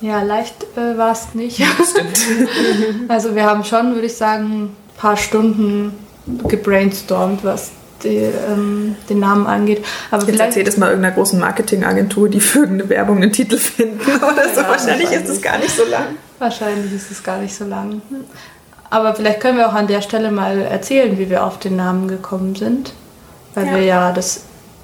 Ja, 0.00 0.22
leicht 0.22 0.66
äh, 0.76 0.98
war 0.98 1.12
es 1.12 1.34
nicht. 1.34 1.58
Ja, 1.58 1.68
stimmt. 1.88 2.18
also 3.08 3.34
wir 3.34 3.44
haben 3.44 3.64
schon, 3.64 3.94
würde 3.94 4.06
ich 4.06 4.16
sagen, 4.16 4.64
ein 4.64 4.76
paar 4.98 5.16
Stunden 5.16 5.92
gebrainstormt, 6.48 7.44
was 7.44 7.70
die, 8.02 8.16
ähm, 8.16 8.96
den 9.08 9.20
Namen 9.20 9.46
angeht. 9.46 9.84
Aber 10.10 10.22
Jetzt 10.22 10.30
vielleicht 10.30 10.48
erzählt 10.48 10.68
es 10.68 10.76
mal 10.76 10.88
irgendeiner 10.90 11.14
großen 11.14 11.38
Marketingagentur, 11.38 12.28
die 12.28 12.40
für 12.40 12.60
irgendeine 12.60 12.90
Werbung 12.90 13.16
einen 13.18 13.32
Titel 13.32 13.58
finden 13.58 14.00
oder 14.00 14.48
so. 14.54 14.60
Ja, 14.60 14.68
wahrscheinlich, 14.68 15.10
ist 15.10 15.28
es 15.28 15.42
gar 15.42 15.58
nicht 15.58 15.74
so 15.74 15.84
lang. 15.84 16.16
Wahrscheinlich 16.38 16.92
ist 16.92 17.10
es 17.10 17.22
gar 17.22 17.38
nicht 17.38 17.54
so 17.54 17.64
lang. 17.64 18.02
Aber 18.90 19.14
vielleicht 19.14 19.40
können 19.40 19.58
wir 19.58 19.68
auch 19.68 19.74
an 19.74 19.86
der 19.86 20.00
Stelle 20.00 20.30
mal 20.30 20.60
erzählen, 20.60 21.18
wie 21.18 21.28
wir 21.30 21.44
auf 21.44 21.58
den 21.58 21.76
Namen 21.76 22.08
gekommen 22.08 22.54
sind. 22.54 22.92
Weil 23.54 23.66
ja. 23.66 23.74
wir 23.74 23.82
ja 23.82 24.12
das 24.12 24.42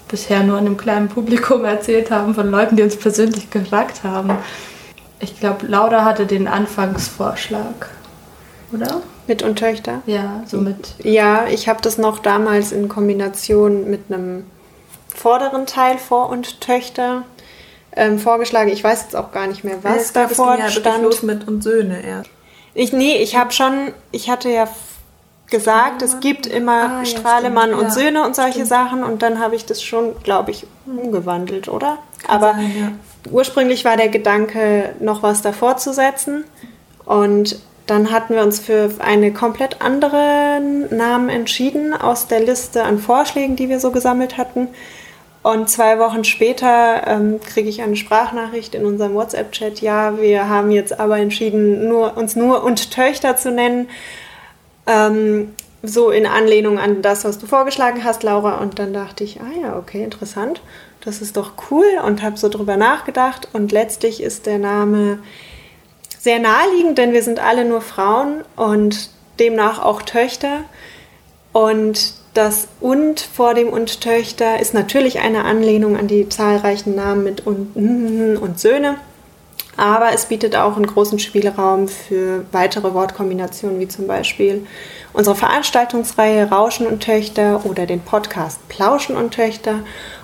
bisher 0.09 0.43
nur 0.43 0.59
einem 0.59 0.77
kleinen 0.77 1.09
Publikum 1.09 1.65
erzählt 1.65 2.11
haben 2.11 2.35
von 2.35 2.51
Leuten, 2.51 2.77
die 2.77 2.83
uns 2.83 2.97
persönlich 2.97 3.51
gefragt 3.51 4.05
haben. 4.05 4.37
Ich 5.21 5.39
glaube, 5.39 5.67
Laura 5.67 6.05
hatte 6.05 6.27
den 6.27 6.49
Anfangsvorschlag, 6.49 7.91
oder? 8.73 9.03
Mit 9.27 9.43
und 9.43 9.59
Töchter? 9.59 10.03
Ja, 10.07 10.43
so 10.47 10.59
mit. 10.59 10.95
Ja, 11.03 11.47
ich 11.47 11.69
habe 11.69 11.81
das 11.81 11.99
noch 11.99 12.19
damals 12.19 12.73
in 12.73 12.89
Kombination 12.89 13.89
mit 13.89 14.03
einem 14.09 14.45
vorderen 15.09 15.67
Teil 15.67 15.99
Vor- 15.99 16.29
und 16.29 16.61
Töchter 16.61 17.23
ähm, 17.95 18.19
vorgeschlagen. 18.19 18.71
Ich 18.71 18.83
weiß 18.83 19.03
jetzt 19.03 19.17
auch 19.17 19.31
gar 19.33 19.47
nicht 19.47 19.65
mehr, 19.65 19.79
was 19.83 20.13
ja, 20.15 20.23
davor 20.23 20.57
ja 20.59 20.69
stand. 20.69 21.03
Los 21.03 21.23
mit 21.23 21.47
und 21.47 21.63
Söhne 21.63 22.03
erst. 22.05 22.31
Ich, 22.75 22.93
nee, 22.93 23.17
ich 23.17 23.37
habe 23.37 23.53
schon, 23.53 23.93
ich 24.11 24.31
hatte 24.31 24.49
ja 24.49 24.67
gesagt, 25.53 26.01
es 26.01 26.21
gibt 26.21 26.47
immer 26.47 27.01
ah, 27.01 27.05
Strahlemann 27.05 27.71
ja, 27.71 27.77
und 27.77 27.93
Söhne 27.93 28.25
und 28.25 28.35
solche 28.35 28.53
stimmt. 28.53 28.69
Sachen 28.69 29.05
und 29.05 29.23
dann 29.23 29.39
habe 29.39 29.55
ich 29.55 29.67
das 29.67 29.83
schon, 29.83 30.21
glaube 30.23 30.51
ich, 30.51 30.67
umgewandelt, 30.87 31.69
oder? 31.69 31.99
Kann 32.23 32.37
Aber 32.37 32.55
sein, 32.55 32.73
ja. 32.77 33.31
ursprünglich 33.31 33.85
war 33.85 33.99
der 33.99 34.09
Gedanke, 34.09 34.95
noch 35.01 35.23
was 35.23 35.43
davor 35.43 35.77
zu 35.77 35.93
setzen 35.93 36.45
und 37.05 37.61
dann 37.87 38.11
hatten 38.11 38.35
wir 38.35 38.43
uns 38.43 38.61
für 38.61 38.91
einen 39.01 39.35
komplett 39.35 39.83
anderen 39.83 40.95
Namen 40.97 41.29
entschieden 41.29 41.95
aus 41.95 42.29
der 42.29 42.41
Liste 42.41 42.85
an 42.85 42.99
Vorschlägen, 42.99 43.57
die 43.57 43.69
wir 43.69 43.81
so 43.81 43.91
gesammelt 43.91 44.39
hatten. 44.39 44.69
Und 45.43 45.69
zwei 45.69 45.99
Wochen 45.99 46.23
später 46.23 47.03
ähm, 47.07 47.41
kriege 47.41 47.69
ich 47.69 47.83
eine 47.83 47.97
Sprachnachricht 47.97 48.77
in 48.77 48.87
unserem 48.87 49.15
WhatsApp-Chat. 49.15 49.81
Ja, 49.81 50.21
wir 50.21 50.49
haben 50.49 50.71
jetzt 50.71 51.01
aber 51.01 51.19
entschieden, 51.19 51.89
nur, 51.89 52.17
uns 52.17 52.37
nur 52.37 52.63
und 52.63 52.93
Töchter 52.93 53.37
zu 53.37 53.51
nennen. 53.51 53.89
Ähm, 54.87 55.53
so 55.83 56.11
in 56.11 56.27
Anlehnung 56.27 56.79
an 56.79 57.03
das, 57.03 57.25
was 57.25 57.39
du 57.39 57.47
vorgeschlagen 57.47 58.05
hast, 58.05 58.23
Laura. 58.23 58.59
Und 58.59 58.79
dann 58.79 58.93
dachte 58.93 59.25
ich, 59.25 59.41
ah 59.41 59.61
ja, 59.61 59.77
okay, 59.77 60.05
interessant. 60.05 60.61
Das 61.05 61.21
ist 61.21 61.37
doch 61.37 61.55
cool 61.71 61.87
und 62.07 62.23
habe 62.23 62.37
so 62.37 62.49
drüber 62.49 62.77
nachgedacht. 62.77 63.49
Und 63.53 63.73
letztlich 63.73 64.23
ist 64.23 64.47
der 64.47 64.59
Name 64.59 65.19
sehr 66.23 66.39
naheliegend, 66.39 66.99
denn 66.99 67.13
wir 67.13 67.23
sind 67.23 67.41
alle 67.41 67.65
nur 67.65 67.81
Frauen 67.81 68.45
und 68.55 69.11
demnach 69.41 69.83
auch 69.83 70.03
Töchter. 70.03 70.61
Und 71.53 72.15
das 72.35 72.69
und 72.81 73.21
vor 73.21 73.55
dem 73.55 73.69
und 73.69 74.01
Töchter 74.01 74.61
ist 74.61 74.73
natürlich 74.73 75.19
eine 75.19 75.45
Anlehnung 75.45 75.97
an 75.97 76.07
die 76.07 76.29
zahlreichen 76.29 76.95
Namen 76.95 77.25
mit 77.25 77.45
und 77.45 77.75
und 77.75 78.61
Söhne. 78.61 78.99
Aber 79.77 80.13
es 80.15 80.27
bietet 80.27 80.55
auch 80.55 80.77
einen 80.77 80.87
großen 80.87 81.19
Spielraum 81.19 81.89
für 81.89 82.45
weitere 82.53 82.95
Wortkombinationen, 82.95 83.81
wie 83.81 83.89
zum 83.89 84.07
Beispiel 84.07 84.65
unsere 85.13 85.35
Veranstaltungsreihe 85.35 86.51
Rauschen 86.51 86.87
und 86.87 87.03
Töchter 87.03 87.63
oder 87.65 87.87
den 87.87 88.01
Podcast 88.01 88.67
Plauschen 88.69 89.17
und 89.17 89.35
Töchter. 89.35 89.81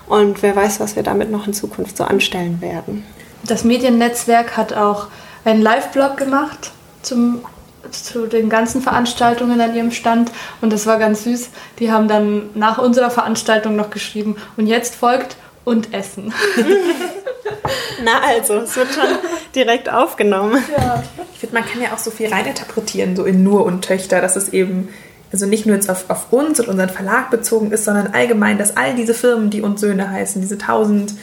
Und 0.07 0.41
wer 0.43 0.55
weiß, 0.55 0.79
was 0.79 0.95
wir 0.95 1.03
damit 1.03 1.29
noch 1.29 1.45
in 1.45 1.53
Zukunft 1.53 1.97
so 1.97 2.05
anstellen 2.05 2.61
werden. 2.61 3.05
Das 3.43 3.65
Mediennetzwerk 3.65 4.55
hat 4.55 4.73
auch 4.73 5.07
einen 5.45 5.61
Live-Blog 5.61 6.17
gemacht 6.17 6.71
zum, 7.01 7.43
zu 7.91 8.27
den 8.27 8.49
ganzen 8.49 8.81
Veranstaltungen 8.81 9.59
an 9.61 9.75
ihrem 9.75 9.91
Stand 9.91 10.31
und 10.61 10.73
das 10.73 10.85
war 10.85 10.99
ganz 10.99 11.23
süß. 11.23 11.49
Die 11.79 11.91
haben 11.91 12.07
dann 12.07 12.49
nach 12.55 12.77
unserer 12.77 13.09
Veranstaltung 13.09 13.75
noch 13.75 13.89
geschrieben 13.89 14.35
und 14.57 14.67
jetzt 14.67 14.95
folgt 14.95 15.37
und 15.65 15.93
Essen. 15.93 16.33
Na 18.03 18.21
also, 18.25 18.55
es 18.55 18.75
wird 18.75 18.93
schon 18.93 19.17
direkt 19.55 19.89
aufgenommen. 19.91 20.63
Ja. 20.77 21.03
Ich 21.33 21.39
finde, 21.39 21.55
man 21.55 21.65
kann 21.65 21.81
ja 21.81 21.93
auch 21.93 21.97
so 21.97 22.11
viel 22.11 22.31
reininterpretieren, 22.31 23.15
so 23.15 23.25
in 23.25 23.43
nur 23.43 23.65
und 23.65 23.83
Töchter, 23.83 24.21
dass 24.21 24.35
es 24.35 24.49
eben 24.49 24.89
also 25.31 25.45
nicht 25.45 25.65
nur 25.65 25.75
jetzt 25.75 25.89
auf, 25.89 26.09
auf 26.09 26.31
uns 26.31 26.59
und 26.59 26.67
unseren 26.67 26.89
Verlag 26.89 27.29
bezogen 27.29 27.71
ist, 27.71 27.85
sondern 27.85 28.07
allgemein, 28.07 28.57
dass 28.57 28.75
all 28.77 28.95
diese 28.95 29.13
Firmen, 29.13 29.49
die 29.49 29.61
uns 29.61 29.81
Söhne 29.81 30.09
heißen, 30.09 30.41
diese 30.41 30.57
tausend 30.57 31.13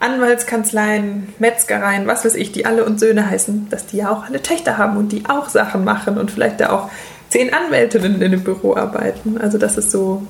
Anwaltskanzleien, 0.00 1.34
Metzgereien, 1.38 2.06
was 2.06 2.24
weiß 2.24 2.34
ich, 2.36 2.52
die 2.52 2.66
alle 2.66 2.84
und 2.84 3.00
Söhne 3.00 3.28
heißen, 3.28 3.68
dass 3.68 3.86
die 3.86 3.98
ja 3.98 4.10
auch 4.10 4.24
alle 4.24 4.42
Töchter 4.42 4.78
haben 4.78 4.96
und 4.96 5.10
die 5.10 5.24
auch 5.28 5.48
Sachen 5.48 5.84
machen 5.84 6.18
und 6.18 6.30
vielleicht 6.30 6.60
da 6.60 6.70
auch 6.70 6.90
zehn 7.30 7.52
Anwältinnen 7.52 8.20
in 8.22 8.30
dem 8.30 8.44
Büro 8.44 8.76
arbeiten. 8.76 9.38
Also 9.38 9.58
dass 9.58 9.76
es 9.76 9.90
so, 9.90 10.22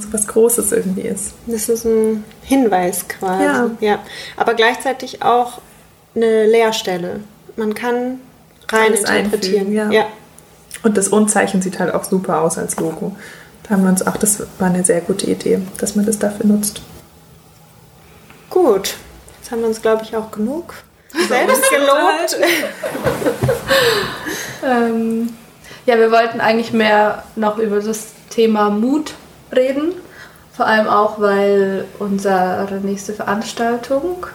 so 0.00 0.12
was 0.12 0.26
Großes 0.28 0.72
irgendwie 0.72 1.02
ist. 1.02 1.34
Das 1.46 1.68
ist 1.68 1.84
ein 1.84 2.24
Hinweis 2.42 3.08
quasi. 3.08 3.44
Ja. 3.44 3.70
ja. 3.80 3.98
Aber 4.36 4.54
gleichzeitig 4.54 5.22
auch 5.22 5.60
eine 6.14 6.46
Leerstelle. 6.46 7.20
Man 7.56 7.74
kann 7.74 8.20
rein 8.70 8.92
Alles 8.92 9.00
interpretieren. 9.00 9.72
Ja. 9.72 9.90
ja. 9.90 10.06
Und 10.82 10.96
das 10.96 11.08
Unzeichen 11.08 11.60
sieht 11.60 11.78
halt 11.80 11.92
auch 11.92 12.04
super 12.04 12.40
aus 12.42 12.56
als 12.56 12.76
Logo. 12.76 13.16
Da 13.64 13.70
haben 13.70 13.82
wir 13.82 13.90
uns 13.90 14.06
auch, 14.06 14.16
das 14.16 14.40
war 14.58 14.68
eine 14.68 14.84
sehr 14.84 15.00
gute 15.00 15.26
Idee, 15.26 15.60
dass 15.78 15.96
man 15.96 16.06
das 16.06 16.18
dafür 16.18 16.46
nutzt. 16.46 16.80
Gut, 18.48 18.96
Jetzt 19.48 19.52
haben 19.52 19.62
wir 19.62 19.68
uns, 19.68 19.80
glaube 19.80 20.02
ich, 20.02 20.14
auch 20.14 20.30
genug 20.30 20.74
selbst 21.26 21.62
gelobt. 21.70 22.36
ähm, 24.62 25.30
ja, 25.86 25.96
wir 25.96 26.10
wollten 26.10 26.42
eigentlich 26.42 26.74
mehr 26.74 27.22
noch 27.34 27.56
über 27.56 27.80
das 27.80 28.08
Thema 28.28 28.68
Mut 28.68 29.14
reden. 29.50 29.92
Vor 30.54 30.66
allem 30.66 30.86
auch, 30.86 31.18
weil 31.18 31.86
unsere 31.98 32.78
nächste 32.82 33.14
Veranstaltung 33.14 34.26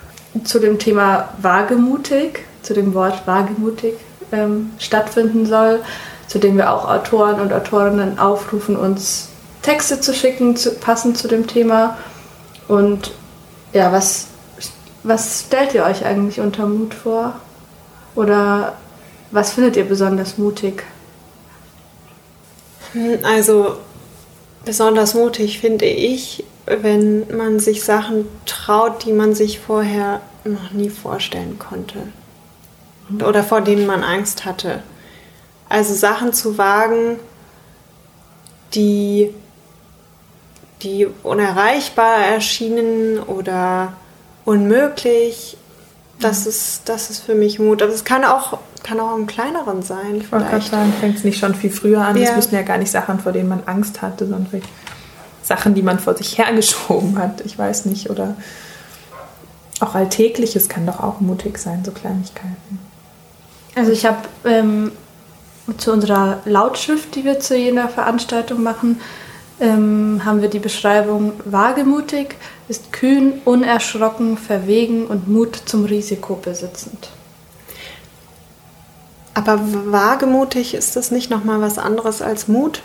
zu 0.45 0.57
dem 0.57 0.79
Thema 0.79 1.29
wagemutig, 1.39 2.39
zu 2.63 2.73
dem 2.73 2.95
Wort 2.95 3.27
wagemutig 3.27 3.93
ähm, 4.31 4.71
stattfinden 4.79 5.45
soll, 5.45 5.83
zu 6.25 6.39
dem 6.39 6.57
wir 6.57 6.73
auch 6.73 6.89
Autoren 6.89 7.39
und 7.39 7.53
Autorinnen 7.53 8.17
aufrufen, 8.17 8.75
uns 8.75 9.29
Texte 9.61 10.01
zu 10.01 10.11
schicken, 10.11 10.55
zu, 10.55 10.71
passend 10.71 11.19
zu 11.19 11.27
dem 11.27 11.45
Thema. 11.45 11.99
Und 12.67 13.11
ja, 13.73 13.91
was 13.91 14.29
was 15.03 15.45
stellt 15.47 15.73
ihr 15.73 15.83
euch 15.83 16.05
eigentlich 16.05 16.39
unter 16.39 16.65
Mut 16.65 16.93
vor? 16.93 17.39
Oder 18.15 18.77
was 19.31 19.53
findet 19.53 19.75
ihr 19.75 19.85
besonders 19.85 20.37
mutig? 20.37 20.83
Hm, 22.93 23.19
also 23.23 23.77
besonders 24.65 25.13
mutig 25.13 25.59
finde 25.59 25.85
ich, 25.85 26.45
wenn 26.65 27.27
man 27.35 27.59
sich 27.59 27.83
Sachen 27.83 28.27
traut, 28.45 29.05
die 29.05 29.11
man 29.11 29.35
sich 29.35 29.59
vorher 29.59 30.21
noch 30.45 30.71
nie 30.71 30.89
vorstellen 30.89 31.59
konnte. 31.59 32.07
Oder 33.27 33.43
vor 33.43 33.61
denen 33.61 33.85
man 33.85 34.03
Angst 34.03 34.45
hatte. 34.45 34.81
Also 35.67 35.93
Sachen 35.93 36.31
zu 36.31 36.57
wagen, 36.57 37.19
die, 38.73 39.33
die 40.81 41.07
unerreichbar 41.23 42.19
erschienen 42.19 43.19
oder 43.19 43.93
unmöglich, 44.45 45.57
Das 46.19 46.45
ist, 46.45 46.83
das 46.85 47.09
ist 47.09 47.19
für 47.19 47.35
mich 47.35 47.59
Mut. 47.59 47.81
Aber 47.81 47.91
es 47.91 48.03
kann 48.05 48.23
auch, 48.23 48.59
kann 48.83 48.99
auch 48.99 49.15
im 49.15 49.27
kleineren 49.27 49.81
sein. 49.81 50.15
Ich 50.17 50.31
wollte 50.31 50.45
gerade 50.45 50.65
sagen, 50.65 50.93
fängt 50.99 51.17
es 51.17 51.23
nicht 51.23 51.39
schon 51.39 51.53
viel 51.55 51.71
früher 51.71 52.01
an. 52.01 52.15
Es 52.15 52.35
müssen 52.35 52.55
ja 52.55 52.61
gar 52.61 52.77
nicht 52.77 52.91
Sachen, 52.91 53.19
vor 53.19 53.31
denen 53.31 53.49
man 53.49 53.63
Angst 53.65 54.01
hatte, 54.01 54.25
sondern 54.25 54.61
Sachen, 55.41 55.73
die 55.75 55.81
man 55.81 55.99
vor 55.99 56.15
sich 56.15 56.37
hergeschoben 56.37 57.17
hat. 57.17 57.41
Ich 57.41 57.57
weiß 57.57 57.85
nicht. 57.85 58.09
Oder 58.09 58.35
auch 59.79 59.95
Alltägliches 59.95 60.69
kann 60.69 60.85
doch 60.85 61.01
auch 61.01 61.19
mutig 61.19 61.57
sein, 61.57 61.83
so 61.83 61.91
Kleinigkeiten. 61.91 62.79
Also 63.75 63.91
ich 63.91 64.05
habe 64.05 64.19
ähm, 64.45 64.91
zu 65.77 65.91
unserer 65.91 66.39
Lautschrift, 66.45 67.15
die 67.15 67.25
wir 67.25 67.39
zu 67.39 67.57
jeder 67.57 67.89
Veranstaltung 67.89 68.63
machen, 68.63 69.01
ähm, 69.59 70.21
haben 70.23 70.41
wir 70.41 70.49
die 70.49 70.59
Beschreibung 70.59 71.33
wagemutig, 71.45 72.35
ist 72.73 72.91
kühn, 72.91 73.33
unerschrocken, 73.45 74.35
verwegen 74.35 75.05
und 75.05 75.27
Mut 75.27 75.55
zum 75.65 75.85
Risiko 75.85 76.35
besitzend. 76.35 77.09
Aber 79.35 79.59
wagemutig 79.91 80.73
ist 80.73 80.95
das 80.95 81.11
nicht 81.11 81.29
nochmal 81.29 81.61
was 81.61 81.77
anderes 81.77 82.23
als 82.23 82.47
Mut? 82.47 82.81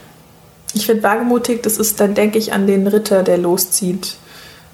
Ich 0.75 0.85
finde 0.85 1.03
wagemutig, 1.03 1.63
das 1.63 1.79
ist, 1.79 2.01
dann 2.01 2.15
denke 2.15 2.37
ich 2.37 2.53
an 2.53 2.67
den 2.67 2.87
Ritter, 2.87 3.23
der 3.23 3.39
loszieht, 3.39 4.17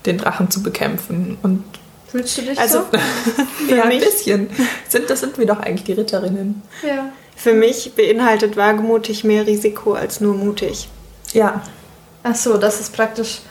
den 0.04 0.18
Drachen 0.18 0.50
zu 0.50 0.64
bekämpfen. 0.64 1.38
Und 1.42 1.62
Fühlst 2.08 2.38
du 2.38 2.42
dich 2.42 2.58
also, 2.58 2.80
so? 2.90 3.72
ja, 3.74 3.84
ein 3.84 4.00
bisschen. 4.00 4.48
Sind, 4.88 5.10
das 5.10 5.20
sind 5.20 5.38
wir 5.38 5.46
doch 5.46 5.60
eigentlich 5.60 5.84
die 5.84 5.92
Ritterinnen. 5.92 6.62
Ja. 6.84 7.12
Für 7.36 7.54
mich 7.54 7.92
beinhaltet 7.94 8.56
wagemutig 8.56 9.22
mehr 9.22 9.46
Risiko 9.46 9.92
als 9.92 10.20
nur 10.20 10.34
mutig. 10.34 10.88
Ja. 11.32 11.62
Ach 12.24 12.34
so, 12.34 12.56
das 12.56 12.80
ist 12.80 12.92
praktisch, 12.92 13.42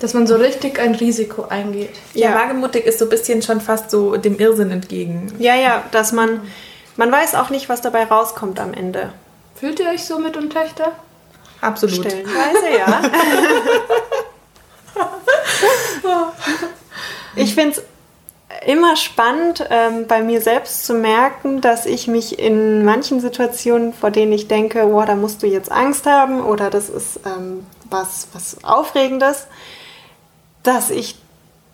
dass 0.00 0.14
man 0.14 0.26
so 0.26 0.34
richtig 0.36 0.80
ein 0.80 0.94
Risiko 0.94 1.44
eingeht. 1.44 1.94
Ja, 2.14 2.34
wagemutig 2.34 2.86
ist 2.86 2.98
so 2.98 3.04
ein 3.04 3.10
bisschen 3.10 3.42
schon 3.42 3.60
fast 3.60 3.90
so 3.90 4.16
dem 4.16 4.38
Irrsinn 4.38 4.70
entgegen. 4.70 5.32
Ja, 5.38 5.54
ja, 5.54 5.84
dass 5.92 6.12
man, 6.12 6.40
man 6.96 7.12
weiß 7.12 7.34
auch 7.34 7.50
nicht, 7.50 7.68
was 7.68 7.82
dabei 7.82 8.04
rauskommt 8.04 8.58
am 8.58 8.72
Ende. 8.74 9.12
Fühlt 9.54 9.78
ihr 9.78 9.90
euch 9.90 10.04
so 10.04 10.18
mit 10.18 10.36
und 10.38 10.50
Töchter? 10.52 10.92
Absolut. 11.60 12.06
Stellenweise, 12.06 12.78
ja. 12.78 13.02
ich 17.36 17.54
finde 17.54 17.76
es 17.76 17.82
immer 18.66 18.96
spannend, 18.96 19.66
ähm, 19.70 20.06
bei 20.06 20.22
mir 20.22 20.40
selbst 20.40 20.86
zu 20.86 20.94
merken, 20.94 21.60
dass 21.60 21.84
ich 21.84 22.08
mich 22.08 22.38
in 22.38 22.86
manchen 22.86 23.20
Situationen, 23.20 23.92
vor 23.92 24.10
denen 24.10 24.32
ich 24.32 24.48
denke, 24.48 24.86
boah, 24.86 25.04
da 25.04 25.14
musst 25.14 25.42
du 25.42 25.46
jetzt 25.46 25.70
Angst 25.70 26.06
haben 26.06 26.42
oder 26.42 26.70
das 26.70 26.88
ist 26.88 27.20
ähm, 27.26 27.66
was, 27.90 28.28
was 28.32 28.64
Aufregendes, 28.64 29.46
dass 30.62 30.90
ich, 30.90 31.16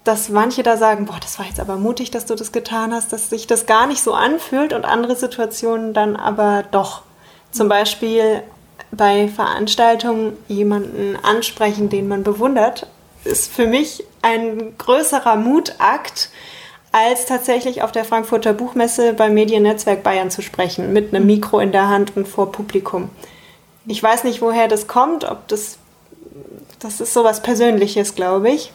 dass 0.05 0.29
manche 0.29 0.63
da 0.63 0.77
sagen, 0.77 1.07
boah, 1.07 1.19
das 1.21 1.39
war 1.39 1.47
jetzt 1.47 1.61
aber 1.61 1.77
mutig, 1.77 2.11
dass 2.11 2.27
du 2.27 2.35
das 2.35 2.53
getan 2.53 2.93
hast, 2.93 3.13
dass 3.13 3.31
sich 3.31 3.47
das 3.47 3.67
gar 3.67 3.87
nicht 3.87 4.03
so 4.03 4.15
anfühlt 4.15 4.73
und 4.73 4.85
andere 4.85 5.17
Situationen 5.17 5.95
dann 5.95 6.17
aber 6.17 6.65
doch. 6.71 7.03
Zum 7.51 7.69
Beispiel 7.69 8.43
bei 8.91 9.29
Veranstaltungen 9.29 10.37
jemanden 10.49 11.17
ansprechen, 11.23 11.89
den 11.89 12.09
man 12.09 12.23
bewundert, 12.23 12.87
ist 13.25 13.53
für 13.53 13.67
mich 13.67 14.05
ein 14.23 14.77
größerer 14.79 15.37
Mutakt, 15.37 16.31
als 16.93 17.27
tatsächlich 17.27 17.83
auf 17.83 17.93
der 17.93 18.07
Frankfurter 18.07 18.55
Buchmesse 18.55 19.13
beim 19.13 19.35
Mediennetzwerk 19.35 20.03
Bayern 20.03 20.31
zu 20.31 20.41
sprechen, 20.41 20.93
mit 20.93 21.15
einem 21.15 21.27
Mikro 21.27 21.61
in 21.61 21.73
der 21.73 21.89
Hand 21.89 22.17
und 22.17 22.27
vor 22.27 22.53
Publikum. 22.53 23.11
Ich 23.87 24.03
weiß 24.03 24.25
nicht, 24.25 24.41
woher 24.41 24.67
das 24.67 24.87
kommt, 24.87 25.25
ob 25.25 25.47
das, 25.49 25.79
das 26.81 27.01
ist 27.01 27.13
sowas 27.13 27.43
Persönliches, 27.43 28.15
glaube 28.15 28.51
ich. 28.51 28.73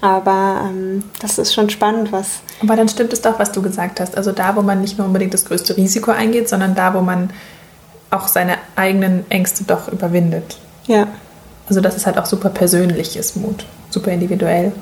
Aber 0.00 0.62
ähm, 0.68 1.04
das 1.20 1.38
ist 1.38 1.52
schon 1.52 1.70
spannend, 1.70 2.12
was. 2.12 2.40
Aber 2.62 2.76
dann 2.76 2.88
stimmt 2.88 3.12
es 3.12 3.20
doch, 3.20 3.38
was 3.38 3.52
du 3.52 3.62
gesagt 3.62 4.00
hast. 4.00 4.16
Also 4.16 4.32
da, 4.32 4.56
wo 4.56 4.62
man 4.62 4.80
nicht 4.80 4.98
nur 4.98 5.06
unbedingt 5.06 5.34
das 5.34 5.44
größte 5.44 5.76
Risiko 5.76 6.10
eingeht, 6.10 6.48
sondern 6.48 6.74
da, 6.74 6.94
wo 6.94 7.00
man 7.00 7.30
auch 8.10 8.28
seine 8.28 8.58
eigenen 8.76 9.30
Ängste 9.30 9.64
doch 9.64 9.88
überwindet. 9.88 10.58
Ja. 10.86 11.08
Also 11.68 11.80
das 11.80 11.96
ist 11.96 12.06
halt 12.06 12.18
auch 12.18 12.26
super 12.26 12.50
persönliches 12.50 13.36
Mut, 13.36 13.64
super 13.90 14.10
individuell. 14.10 14.72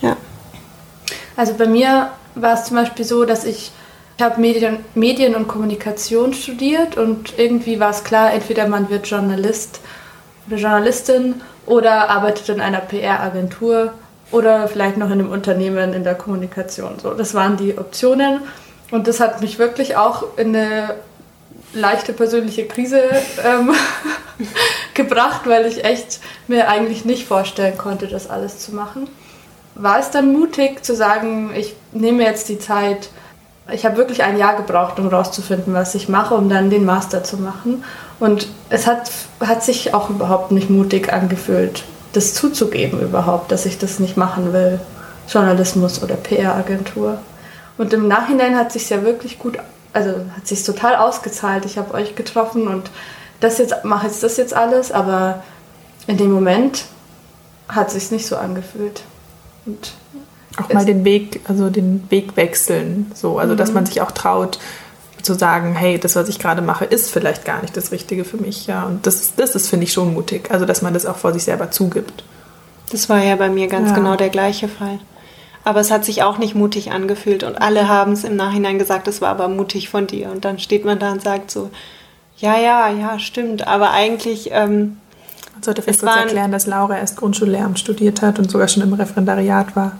Ja. 0.00 0.16
Also 1.36 1.54
bei 1.54 1.66
mir 1.66 2.10
war 2.34 2.54
es 2.54 2.64
zum 2.64 2.76
Beispiel 2.76 3.04
so, 3.04 3.24
dass 3.24 3.44
ich, 3.44 3.72
ich 4.16 4.24
habe 4.24 4.40
Medien, 4.40 4.78
Medien 4.94 5.34
und 5.34 5.48
Kommunikation 5.48 6.32
studiert 6.32 6.96
und 6.96 7.38
irgendwie 7.38 7.80
war 7.80 7.90
es 7.90 8.04
klar, 8.04 8.32
entweder 8.32 8.68
man 8.68 8.88
wird 8.88 9.06
Journalist 9.06 9.80
Journalistin 10.56 11.40
oder 11.66 12.10
arbeitet 12.10 12.48
in 12.48 12.60
einer 12.60 12.80
PR-Agentur 12.80 13.92
oder 14.30 14.68
vielleicht 14.68 14.96
noch 14.96 15.06
in 15.06 15.12
einem 15.12 15.30
Unternehmen 15.30 15.92
in 15.92 16.04
der 16.04 16.14
Kommunikation. 16.14 16.98
So, 17.00 17.14
das 17.14 17.34
waren 17.34 17.56
die 17.56 17.76
Optionen 17.78 18.40
und 18.90 19.06
das 19.06 19.20
hat 19.20 19.40
mich 19.40 19.58
wirklich 19.58 19.96
auch 19.96 20.36
in 20.36 20.54
eine 20.54 20.94
leichte 21.72 22.12
persönliche 22.12 22.66
Krise 22.66 23.02
ähm, 23.44 23.74
gebracht, 24.94 25.42
weil 25.44 25.66
ich 25.66 25.84
echt 25.84 26.20
mir 26.46 26.68
eigentlich 26.68 27.04
nicht 27.04 27.26
vorstellen 27.26 27.76
konnte, 27.76 28.06
das 28.06 28.30
alles 28.30 28.58
zu 28.58 28.74
machen 28.74 29.08
war 29.78 30.00
es 30.00 30.10
dann 30.10 30.32
mutig 30.32 30.84
zu 30.84 30.94
sagen, 30.94 31.52
ich 31.54 31.74
nehme 31.92 32.24
jetzt 32.24 32.48
die 32.48 32.58
Zeit. 32.58 33.08
Ich 33.72 33.84
habe 33.86 33.96
wirklich 33.96 34.22
ein 34.22 34.36
Jahr 34.36 34.56
gebraucht, 34.56 34.98
um 34.98 35.08
herauszufinden, 35.08 35.72
was 35.72 35.94
ich 35.94 36.08
mache, 36.08 36.34
um 36.34 36.48
dann 36.48 36.68
den 36.68 36.84
Master 36.84 37.22
zu 37.22 37.36
machen. 37.36 37.84
Und 38.20 38.48
es 38.68 38.86
hat, 38.86 39.10
hat 39.40 39.62
sich 39.62 39.94
auch 39.94 40.10
überhaupt 40.10 40.50
nicht 40.50 40.70
mutig 40.70 41.12
angefühlt, 41.12 41.84
das 42.12 42.34
zuzugeben 42.34 43.00
überhaupt, 43.00 43.52
dass 43.52 43.66
ich 43.66 43.78
das 43.78 43.98
nicht 43.98 44.16
machen 44.16 44.52
will. 44.52 44.80
Journalismus 45.28 46.02
oder 46.02 46.16
PR-Agentur. 46.16 47.18
Und 47.76 47.92
im 47.92 48.08
Nachhinein 48.08 48.56
hat 48.56 48.72
sich 48.72 48.90
ja 48.90 49.02
wirklich 49.02 49.38
gut, 49.38 49.58
also 49.92 50.10
hat 50.34 50.46
sich 50.46 50.64
total 50.64 50.96
ausgezahlt. 50.96 51.64
Ich 51.64 51.78
habe 51.78 51.94
euch 51.94 52.16
getroffen 52.16 52.66
und 52.66 52.90
das 53.40 53.58
jetzt 53.58 53.84
mache 53.84 54.06
jetzt 54.06 54.22
das 54.22 54.36
jetzt 54.36 54.54
alles, 54.54 54.90
aber 54.90 55.42
in 56.06 56.16
dem 56.16 56.32
Moment 56.32 56.86
hat 57.68 57.90
sich 57.90 58.10
nicht 58.10 58.26
so 58.26 58.36
angefühlt. 58.36 59.02
Und 59.66 59.92
auch 60.56 60.72
mal 60.72 60.84
den 60.84 61.04
Weg, 61.04 61.40
also 61.46 61.70
den 61.70 62.10
Weg 62.10 62.36
wechseln, 62.36 63.12
so, 63.14 63.38
also 63.38 63.52
mhm. 63.52 63.58
dass 63.58 63.72
man 63.72 63.86
sich 63.86 64.00
auch 64.00 64.10
traut 64.10 64.58
zu 65.28 65.34
sagen, 65.34 65.74
hey, 65.74 65.98
das, 65.98 66.16
was 66.16 66.28
ich 66.28 66.38
gerade 66.38 66.62
mache, 66.62 66.84
ist 66.84 67.10
vielleicht 67.10 67.44
gar 67.44 67.62
nicht 67.62 67.76
das 67.76 67.92
Richtige 67.92 68.24
für 68.24 68.36
mich, 68.36 68.66
ja. 68.66 68.84
Und 68.84 69.06
das, 69.06 69.34
das 69.36 69.54
ist, 69.54 69.68
finde 69.68 69.84
ich, 69.84 69.92
schon 69.92 70.12
mutig, 70.12 70.50
also 70.50 70.64
dass 70.64 70.82
man 70.82 70.94
das 70.94 71.06
auch 71.06 71.16
vor 71.16 71.32
sich 71.32 71.44
selber 71.44 71.70
zugibt. 71.70 72.24
Das 72.90 73.08
war 73.08 73.22
ja 73.22 73.36
bei 73.36 73.48
mir 73.48 73.68
ganz 73.68 73.90
ja. 73.90 73.94
genau 73.94 74.16
der 74.16 74.30
gleiche 74.30 74.68
Fall. 74.68 74.98
Aber 75.64 75.80
es 75.80 75.90
hat 75.90 76.04
sich 76.04 76.22
auch 76.22 76.38
nicht 76.38 76.54
mutig 76.54 76.90
angefühlt 76.90 77.42
und 77.42 77.56
alle 77.60 77.88
haben 77.88 78.12
es 78.12 78.24
im 78.24 78.36
Nachhinein 78.36 78.78
gesagt, 78.78 79.06
es 79.06 79.20
war 79.20 79.28
aber 79.28 79.48
mutig 79.48 79.90
von 79.90 80.06
dir. 80.06 80.30
Und 80.30 80.44
dann 80.44 80.58
steht 80.58 80.84
man 80.84 80.98
da 80.98 81.12
und 81.12 81.22
sagt 81.22 81.50
so, 81.50 81.70
ja, 82.38 82.58
ja, 82.58 82.88
ja, 82.88 83.18
stimmt. 83.18 83.66
Aber 83.66 83.90
eigentlich 83.90 84.50
ähm, 84.52 84.96
man 85.58 85.64
sollte 85.64 85.82
vielleicht 85.82 86.00
kurz 86.00 86.16
erklären, 86.16 86.52
dass 86.52 86.66
Laura 86.66 86.98
erst 86.98 87.16
Grundschullehramt 87.16 87.80
studiert 87.80 88.22
hat 88.22 88.38
und 88.38 88.48
sogar 88.48 88.68
schon 88.68 88.84
im 88.84 88.92
Referendariat 88.92 89.74
war, 89.74 89.98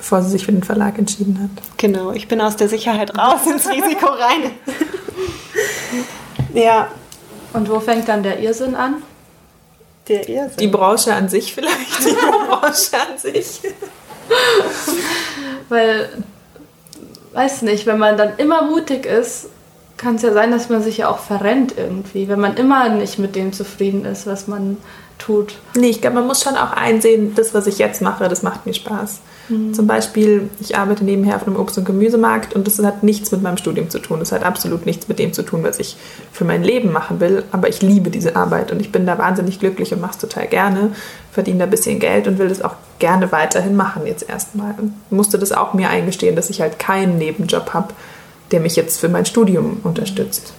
bevor 0.00 0.22
sie 0.22 0.30
sich 0.30 0.46
für 0.46 0.52
den 0.52 0.62
Verlag 0.62 0.98
entschieden 0.98 1.38
hat. 1.42 1.62
Genau, 1.76 2.12
ich 2.12 2.26
bin 2.26 2.40
aus 2.40 2.56
der 2.56 2.68
Sicherheit 2.68 3.16
raus 3.16 3.46
ins 3.46 3.68
Risiko 3.68 4.06
rein. 4.06 4.50
ja. 6.54 6.88
Und 7.52 7.68
wo 7.68 7.80
fängt 7.80 8.08
dann 8.08 8.22
der 8.22 8.40
Irrsinn 8.40 8.74
an? 8.74 9.02
Der 10.08 10.26
Irrsinn. 10.28 10.56
Die 10.58 10.68
Branche 10.68 11.14
an 11.14 11.28
sich 11.28 11.52
vielleicht. 11.52 12.00
Die 12.00 12.14
Branche 12.14 12.96
an 12.96 13.18
sich. 13.18 13.60
Weil, 15.68 16.08
weiß 17.32 17.62
nicht, 17.62 17.84
wenn 17.84 17.98
man 17.98 18.16
dann 18.16 18.36
immer 18.38 18.62
mutig 18.62 19.04
ist, 19.04 19.48
kann 19.98 20.14
es 20.14 20.22
ja 20.22 20.32
sein, 20.32 20.50
dass 20.50 20.70
man 20.70 20.82
sich 20.82 20.98
ja 20.98 21.10
auch 21.10 21.18
verrennt 21.18 21.74
irgendwie, 21.76 22.28
wenn 22.28 22.40
man 22.40 22.56
immer 22.56 22.88
nicht 22.88 23.18
mit 23.18 23.36
dem 23.36 23.52
zufrieden 23.52 24.06
ist, 24.06 24.26
was 24.26 24.46
man 24.46 24.78
tut. 25.20 25.58
Nee, 25.76 25.88
ich 25.90 26.00
glaube, 26.00 26.16
man 26.16 26.26
muss 26.26 26.42
schon 26.42 26.56
auch 26.56 26.72
einsehen, 26.72 27.34
das, 27.36 27.54
was 27.54 27.66
ich 27.66 27.78
jetzt 27.78 28.02
mache, 28.02 28.28
das 28.28 28.42
macht 28.42 28.66
mir 28.66 28.74
Spaß. 28.74 29.20
Mhm. 29.48 29.72
Zum 29.74 29.86
Beispiel, 29.86 30.50
ich 30.60 30.76
arbeite 30.76 31.04
nebenher 31.04 31.36
auf 31.36 31.46
einem 31.46 31.56
Obst- 31.56 31.78
und 31.78 31.84
Gemüsemarkt 31.84 32.54
und 32.54 32.66
das 32.66 32.78
hat 32.80 33.02
nichts 33.02 33.30
mit 33.30 33.42
meinem 33.42 33.56
Studium 33.56 33.90
zu 33.90 33.98
tun. 34.00 34.18
Das 34.18 34.32
hat 34.32 34.42
absolut 34.42 34.86
nichts 34.86 35.06
mit 35.06 35.18
dem 35.18 35.32
zu 35.32 35.42
tun, 35.42 35.62
was 35.62 35.78
ich 35.78 35.96
für 36.32 36.44
mein 36.44 36.64
Leben 36.64 36.90
machen 36.90 37.20
will. 37.20 37.44
Aber 37.52 37.68
ich 37.68 37.82
liebe 37.82 38.10
diese 38.10 38.34
Arbeit 38.34 38.72
und 38.72 38.80
ich 38.80 38.90
bin 38.90 39.06
da 39.06 39.18
wahnsinnig 39.18 39.60
glücklich 39.60 39.92
und 39.92 40.00
mache 40.00 40.12
es 40.12 40.18
total 40.18 40.48
gerne, 40.48 40.92
verdiene 41.30 41.58
da 41.58 41.64
ein 41.64 41.70
bisschen 41.70 42.00
Geld 42.00 42.26
und 42.26 42.38
will 42.38 42.48
das 42.48 42.62
auch 42.62 42.74
gerne 42.98 43.30
weiterhin 43.30 43.76
machen 43.76 44.06
jetzt 44.06 44.28
erstmal. 44.28 44.74
Und 44.78 44.94
musste 45.10 45.38
das 45.38 45.52
auch 45.52 45.74
mir 45.74 45.88
eingestehen, 45.88 46.34
dass 46.34 46.50
ich 46.50 46.60
halt 46.60 46.78
keinen 46.78 47.18
Nebenjob 47.18 47.72
habe 47.74 47.94
der 48.50 48.60
mich 48.60 48.76
jetzt 48.76 49.00
für 49.00 49.08
mein 49.08 49.26
Studium 49.26 49.80
unterstützt. 49.82 50.52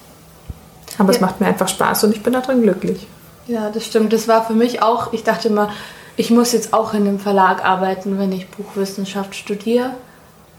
Aber 0.98 1.12
ja. 1.12 1.16
es 1.16 1.22
macht 1.22 1.42
mir 1.42 1.48
einfach 1.48 1.68
Spaß 1.68 2.04
und 2.06 2.16
ich 2.16 2.24
bin 2.24 2.34
darin 2.34 2.62
glücklich. 2.62 3.08
Ja, 3.48 3.70
das 3.70 3.86
stimmt. 3.86 4.14
Das 4.14 4.28
war 4.28 4.46
für 4.46 4.54
mich 4.54 4.82
auch, 4.82 5.14
ich 5.14 5.24
dachte 5.24 5.48
immer, 5.48 5.72
ich 6.18 6.30
muss 6.30 6.52
jetzt 6.52 6.74
auch 6.74 6.94
in 6.94 7.08
einem 7.08 7.20
Verlag 7.20 7.66
arbeiten, 7.66 8.20
wenn 8.20 8.32
ich 8.32 8.50
Buchwissenschaft 8.50 9.36
studiere. 9.36 9.92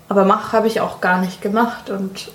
Aber 0.09 0.25
mach 0.25 0.53
habe 0.53 0.67
ich 0.67 0.81
auch 0.81 1.01
gar 1.01 1.21
nicht 1.21 1.41
gemacht 1.41 1.89
und 1.89 2.31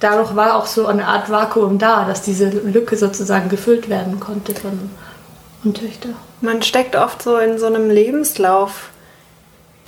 dadurch 0.00 0.34
war 0.36 0.56
auch 0.56 0.66
so 0.66 0.86
eine 0.86 1.06
Art 1.06 1.30
Vakuum 1.30 1.78
da, 1.78 2.04
dass 2.04 2.22
diese 2.22 2.48
Lücke 2.48 2.96
sozusagen 2.96 3.48
gefüllt 3.48 3.88
werden 3.88 4.20
konnte 4.20 4.54
von 4.54 4.90
und 5.64 5.76
Töchter. 5.76 6.10
Man 6.40 6.62
steckt 6.62 6.94
oft 6.94 7.20
so 7.22 7.36
in 7.36 7.58
so 7.58 7.66
einem 7.66 7.90
Lebenslauf, 7.90 8.90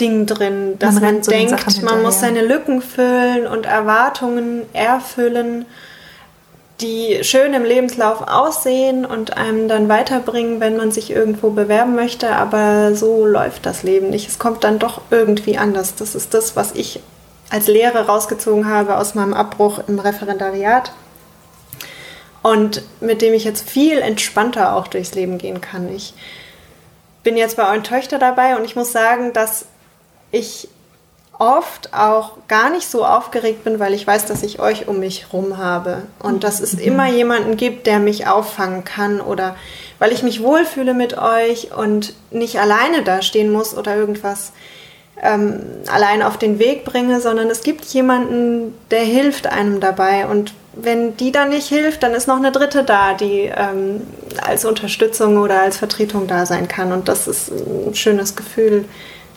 Ding 0.01 0.27
drin, 0.27 0.79
dass 0.79 0.94
Man 0.94 1.03
man, 1.03 1.23
so 1.23 1.31
denkt, 1.31 1.83
man 1.83 2.03
muss 2.03 2.20
seine 2.20 2.44
Lücken 2.44 2.81
füllen 2.81 3.46
und 3.46 3.66
Erwartungen 3.66 4.62
erfüllen, 4.73 5.66
die 6.81 7.21
schön 7.23 7.55
im 7.55 7.64
Lebenslauf 7.64 8.23
aussehen 8.23 9.05
und 9.05 9.37
einem 9.37 9.69
dann 9.69 9.88
weiterbringen, 9.88 10.61
wenn 10.61 10.77
man 10.77 10.90
sich 10.90 11.11
irgendwo 11.11 11.51
bewerben 11.51 11.95
möchte. 11.95 12.35
Aber 12.35 12.95
so 12.95 13.27
läuft 13.27 13.66
das 13.66 13.83
Leben 13.83 14.11
nicht. 14.11 14.29
Es 14.29 14.38
kommt 14.38 14.64
dann 14.64 14.79
doch 14.79 15.03
irgendwie 15.11 15.59
anders. 15.59 15.95
Das 15.95 16.14
ist 16.14 16.35
das, 16.35 16.57
was 16.57 16.73
ich 16.75 17.01
als 17.51 17.66
Lehre 17.66 18.07
rausgezogen 18.07 18.69
habe 18.69 18.97
aus 18.97 19.14
meinem 19.14 19.35
Abbruch 19.35 19.81
im 19.88 19.99
Referendariat 19.99 20.93
und 22.43 22.83
mit 23.01 23.23
dem 23.23 23.35
ich 23.35 23.45
jetzt 23.45 23.69
viel 23.69 23.99
entspannter 23.99 24.77
auch 24.77 24.87
durchs 24.87 25.14
Leben 25.14 25.37
gehen 25.38 25.61
kann. 25.61 25.93
Ich 25.95 26.14
bin 27.23 27.37
jetzt 27.37 27.57
bei 27.57 27.69
euren 27.69 27.85
Töchter 27.85 28.19
dabei 28.19 28.57
und 28.57 28.64
ich 28.64 28.77
muss 28.77 28.93
sagen, 28.93 29.33
dass 29.33 29.66
ich 30.31 30.69
oft 31.40 31.94
auch 31.94 32.33
gar 32.48 32.68
nicht 32.68 32.88
so 32.88 33.05
aufgeregt 33.05 33.64
bin, 33.64 33.81
weil 33.81 33.94
ich 33.94 34.07
weiß, 34.07 34.26
dass 34.26 34.42
ich 34.42 34.61
euch 34.61 34.88
um 34.88 35.00
mich 35.00 35.33
rum 35.33 35.57
habe. 35.57 36.03
Und 36.22 36.44
dass 36.44 36.61
es 36.61 36.74
immer 36.74 37.09
jemanden 37.09 37.57
gibt, 37.57 37.87
der 37.87 37.98
mich 37.98 38.26
auffangen 38.26 38.85
kann 38.85 39.20
oder 39.22 39.57
weil 39.98 40.12
ich 40.12 40.22
mich 40.22 40.42
wohlfühle 40.42 40.92
mit 40.92 41.16
euch 41.16 41.74
und 41.74 42.14
nicht 42.31 42.61
alleine 42.61 43.03
da 43.03 43.22
stehen 43.22 43.50
muss 43.50 43.76
oder 43.76 43.96
irgendwas 43.96 44.53
ähm, 45.22 45.62
allein 45.90 46.22
auf 46.22 46.37
den 46.37 46.59
Weg 46.59 46.85
bringe, 46.85 47.20
sondern 47.20 47.48
es 47.48 47.62
gibt 47.62 47.87
jemanden, 47.87 48.74
der 48.90 49.03
hilft 49.03 49.46
einem 49.46 49.81
dabei. 49.81 50.26
Und 50.26 50.53
wenn 50.74 51.16
die 51.16 51.33
dann 51.33 51.48
nicht 51.48 51.68
hilft, 51.68 52.03
dann 52.03 52.12
ist 52.12 52.29
noch 52.29 52.37
eine 52.37 52.53
dritte 52.53 52.85
da, 52.85 53.14
die 53.14 53.50
ähm, 53.55 54.03
als 54.42 54.66
Unterstützung 54.66 55.38
oder 55.38 55.62
als 55.62 55.79
Vertretung 55.79 56.26
da 56.26 56.44
sein 56.44 56.68
kann. 56.68 56.92
Und 56.92 57.09
das 57.09 57.26
ist 57.26 57.50
ein 57.50 57.94
schönes 57.94 58.37
Gefühl, 58.37 58.85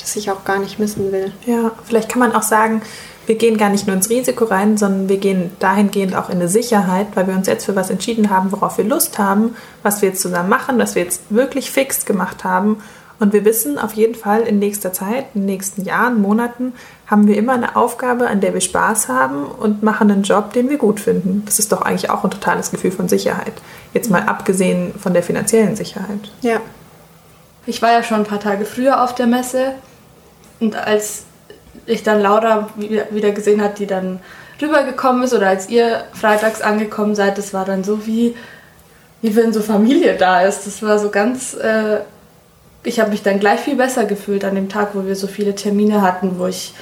das 0.03 0.15
ich 0.15 0.29
auch 0.29 0.43
gar 0.43 0.59
nicht 0.59 0.79
missen 0.79 1.11
will. 1.11 1.31
Ja, 1.45 1.71
vielleicht 1.85 2.09
kann 2.09 2.19
man 2.19 2.33
auch 2.33 2.43
sagen, 2.43 2.81
wir 3.25 3.35
gehen 3.35 3.57
gar 3.57 3.69
nicht 3.69 3.87
nur 3.87 3.95
ins 3.95 4.09
Risiko 4.09 4.45
rein, 4.45 4.77
sondern 4.77 5.07
wir 5.09 5.17
gehen 5.17 5.51
dahingehend 5.59 6.15
auch 6.15 6.29
in 6.29 6.35
eine 6.35 6.49
Sicherheit, 6.49 7.07
weil 7.15 7.27
wir 7.27 7.35
uns 7.35 7.47
jetzt 7.47 7.65
für 7.65 7.75
was 7.75 7.89
entschieden 7.89 8.29
haben, 8.29 8.51
worauf 8.51 8.77
wir 8.77 8.85
Lust 8.85 9.17
haben, 9.17 9.55
was 9.81 10.01
wir 10.01 10.09
jetzt 10.09 10.21
zusammen 10.21 10.49
machen, 10.49 10.77
was 10.77 10.95
wir 10.95 11.03
jetzt 11.03 11.21
wirklich 11.29 11.71
fix 11.71 12.05
gemacht 12.05 12.43
haben. 12.43 12.77
Und 13.19 13.31
wir 13.31 13.45
wissen 13.45 13.79
auf 13.79 13.93
jeden 13.93 14.15
Fall 14.15 14.41
in 14.41 14.59
nächster 14.59 14.91
Zeit, 14.91 15.27
in 15.33 15.41
den 15.41 15.45
nächsten 15.45 15.83
Jahren, 15.83 16.21
Monaten, 16.21 16.73
haben 17.07 17.27
wir 17.27 17.37
immer 17.37 17.53
eine 17.53 17.77
Aufgabe, 17.77 18.27
an 18.27 18.41
der 18.41 18.53
wir 18.53 18.59
Spaß 18.59 19.07
haben 19.07 19.45
und 19.45 19.83
machen 19.83 20.11
einen 20.11 20.23
Job, 20.23 20.51
den 20.51 20.69
wir 20.69 20.77
gut 20.77 20.99
finden. 20.99 21.43
Das 21.45 21.59
ist 21.59 21.71
doch 21.71 21.83
eigentlich 21.83 22.09
auch 22.09 22.25
ein 22.25 22.31
totales 22.31 22.71
Gefühl 22.71 22.91
von 22.91 23.07
Sicherheit. 23.07 23.53
Jetzt 23.93 24.09
mal 24.09 24.23
abgesehen 24.23 24.93
von 24.99 25.13
der 25.13 25.23
finanziellen 25.23 25.77
Sicherheit. 25.77 26.31
Ja. 26.41 26.59
Ich 27.65 27.81
war 27.81 27.93
ja 27.93 28.03
schon 28.03 28.17
ein 28.17 28.25
paar 28.25 28.41
Tage 28.41 28.65
früher 28.65 29.01
auf 29.01 29.15
der 29.15 29.27
Messe 29.27 29.75
und 30.63 30.75
als 30.75 31.25
ich 31.85 32.03
dann 32.03 32.21
Laura 32.21 32.69
wieder 32.77 33.31
gesehen 33.31 33.61
hat, 33.61 33.79
die 33.79 33.85
dann 33.85 34.19
rübergekommen 34.61 35.23
ist 35.23 35.33
oder 35.33 35.47
als 35.47 35.69
ihr 35.69 36.05
freitags 36.13 36.61
angekommen 36.61 37.15
seid, 37.15 37.37
das 37.37 37.53
war 37.53 37.65
dann 37.65 37.83
so 37.83 38.05
wie, 38.05 38.35
wie 39.21 39.35
wenn 39.35 39.51
so 39.51 39.61
Familie 39.61 40.15
da 40.15 40.41
ist. 40.41 40.65
Das 40.65 40.81
war 40.81 40.99
so 40.99 41.09
ganz, 41.09 41.53
äh, 41.55 41.99
ich 42.83 43.01
habe 43.01 43.09
mich 43.09 43.23
dann 43.23 43.39
gleich 43.39 43.59
viel 43.59 43.75
besser 43.75 44.05
gefühlt 44.05 44.45
an 44.45 44.55
dem 44.55 44.69
Tag, 44.69 44.91
wo 44.93 45.05
wir 45.05 45.17
so 45.17 45.27
viele 45.27 45.53
Termine 45.53 46.01
hatten, 46.01 46.39
wo 46.39 46.47
ich, 46.47 46.73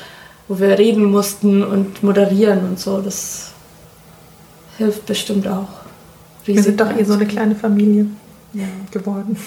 wo 0.48 0.60
wir 0.60 0.78
reden 0.78 1.06
mussten 1.06 1.64
und 1.64 2.04
moderieren 2.04 2.60
und 2.60 2.80
so. 2.80 3.02
Das 3.02 3.52
hilft 4.78 5.08
bestimmt 5.08 5.48
auch. 5.48 5.70
Wir 6.46 6.62
sind 6.62 6.80
doch 6.80 6.96
eh 6.96 7.04
so 7.04 7.14
eine 7.14 7.26
kleine 7.26 7.56
Familie 7.56 8.06
geworden. 8.92 9.38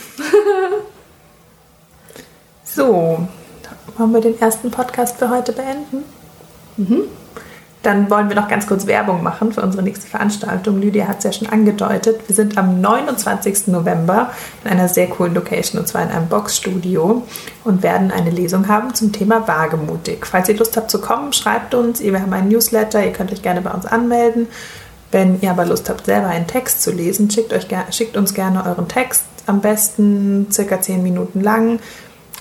so, 2.65 3.29
wollen 3.97 4.13
wir 4.13 4.21
den 4.21 4.41
ersten 4.41 4.71
Podcast 4.71 5.17
für 5.19 5.31
heute 5.31 5.53
beenden? 5.53 6.05
Dann 7.85 8.09
wollen 8.09 8.31
wir 8.31 8.37
noch 8.37 8.49
ganz 8.49 8.67
kurz 8.67 8.87
Werbung 8.87 9.23
machen 9.23 9.53
für 9.53 9.61
unsere 9.61 9.83
nächste 9.83 10.07
Veranstaltung. 10.07 10.81
Lydia 10.81 11.07
hat 11.07 11.19
es 11.19 11.25
ja 11.25 11.33
schon 11.33 11.49
angedeutet. 11.49 12.21
Wir 12.27 12.35
sind 12.35 12.57
am 12.57 12.81
29. 12.81 13.67
November 13.69 14.31
in 14.65 14.71
einer 14.71 14.89
sehr 14.89 15.07
coolen 15.09 15.35
Location 15.35 15.79
und 15.79 15.87
zwar 15.87 16.03
in 16.03 16.09
einem 16.09 16.29
Boxstudio 16.29 17.23
und 17.63 17.83
werden 17.83 18.11
eine 18.11 18.31
Lesung 18.31 18.69
haben 18.69 18.95
zum 18.95 19.13
Thema 19.13 19.47
Wagemutig. 19.47 20.25
Falls 20.25 20.49
ihr 20.49 20.57
Lust 20.57 20.79
habt 20.79 20.91
zu 20.91 20.99
kommen, 20.99 21.35
schreibt 21.35 21.75
uns. 21.75 22.01
Wir 22.01 22.19
haben 22.19 22.33
einen 22.33 22.49
Newsletter, 22.49 23.05
ihr 23.05 23.13
könnt 23.13 23.33
euch 23.33 23.43
gerne 23.43 23.61
bei 23.61 23.71
uns 23.71 23.85
anmelden. 23.85 24.49
Wenn 25.13 25.41
ihr 25.43 25.51
aber 25.51 25.67
Lust 25.67 25.91
habt, 25.91 26.07
selber 26.07 26.29
einen 26.29 26.47
Text 26.47 26.83
zu 26.83 26.91
lesen, 26.91 27.31
schickt, 27.31 27.53
euch, 27.53 27.67
schickt 27.91 28.17
uns 28.17 28.33
gerne 28.33 28.65
euren 28.65 28.89
Text. 28.89 29.25
Am 29.47 29.61
besten 29.61 30.49
circa 30.51 30.81
10 30.81 31.03
Minuten 31.03 31.43
lang. 31.43 31.81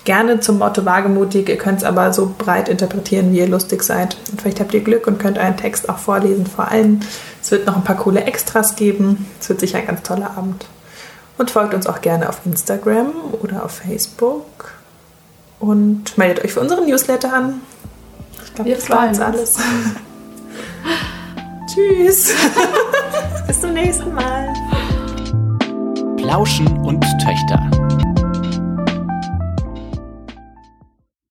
Gerne 0.06 0.42
zum 0.42 0.58
Motto 0.58 0.84
wagemutig. 0.84 1.48
Ihr 1.48 1.58
könnt 1.58 1.78
es 1.80 1.84
aber 1.86 2.12
so 2.12 2.34
breit 2.38 2.68
interpretieren, 2.68 3.32
wie 3.32 3.39
ihr 3.39 3.48
lustig 3.48 3.84
seid. 3.84 4.18
Und 4.32 4.42
vielleicht 4.42 4.60
habt 4.60 4.74
ihr 4.74 4.82
Glück 4.82 5.08
und 5.08 5.18
könnt 5.18 5.38
euren 5.38 5.56
Text 5.56 5.88
auch 5.88 5.98
vorlesen 5.98 6.46
vor 6.46 6.68
allen. 6.70 7.06
Es 7.42 7.52
wird 7.52 7.66
noch 7.66 7.78
ein 7.78 7.86
paar 7.86 7.96
coole 7.96 8.26
Extras 8.26 8.76
geben. 8.76 9.26
Es 9.39 9.48
wird 9.48 9.62
sicher 9.62 9.78
ein 9.78 9.88
ganz 9.88 10.04
toller 10.04 10.32
Abend. 10.38 10.66
Und 11.38 11.52
folgt 11.52 11.74
uns 11.74 11.88
auch 11.88 12.02
gerne 12.02 12.28
auf 12.30 12.42
Instagram 12.46 13.12
oder 13.42 13.63
auf 13.63 13.82
Facebook. 13.86 14.74
Und 15.60 16.18
meldet 16.18 16.44
euch 16.44 16.52
für 16.54 16.60
unseren 16.60 16.86
Newsletter 16.86 17.34
an. 17.34 17.62
Ich 18.46 18.54
glaube, 18.56 18.70
Wir 18.70 18.76
das 18.76 18.89
war 18.89 19.08
uns. 19.08 19.20
alles. 19.22 19.56
Tschüss. 21.74 22.34
Bis 23.48 23.62
zum 23.62 23.74
nächsten 23.74 24.13
Mal. 24.13 24.54
Plauschen 26.18 26.68
und 26.86 27.02
Töchter. 27.24 28.12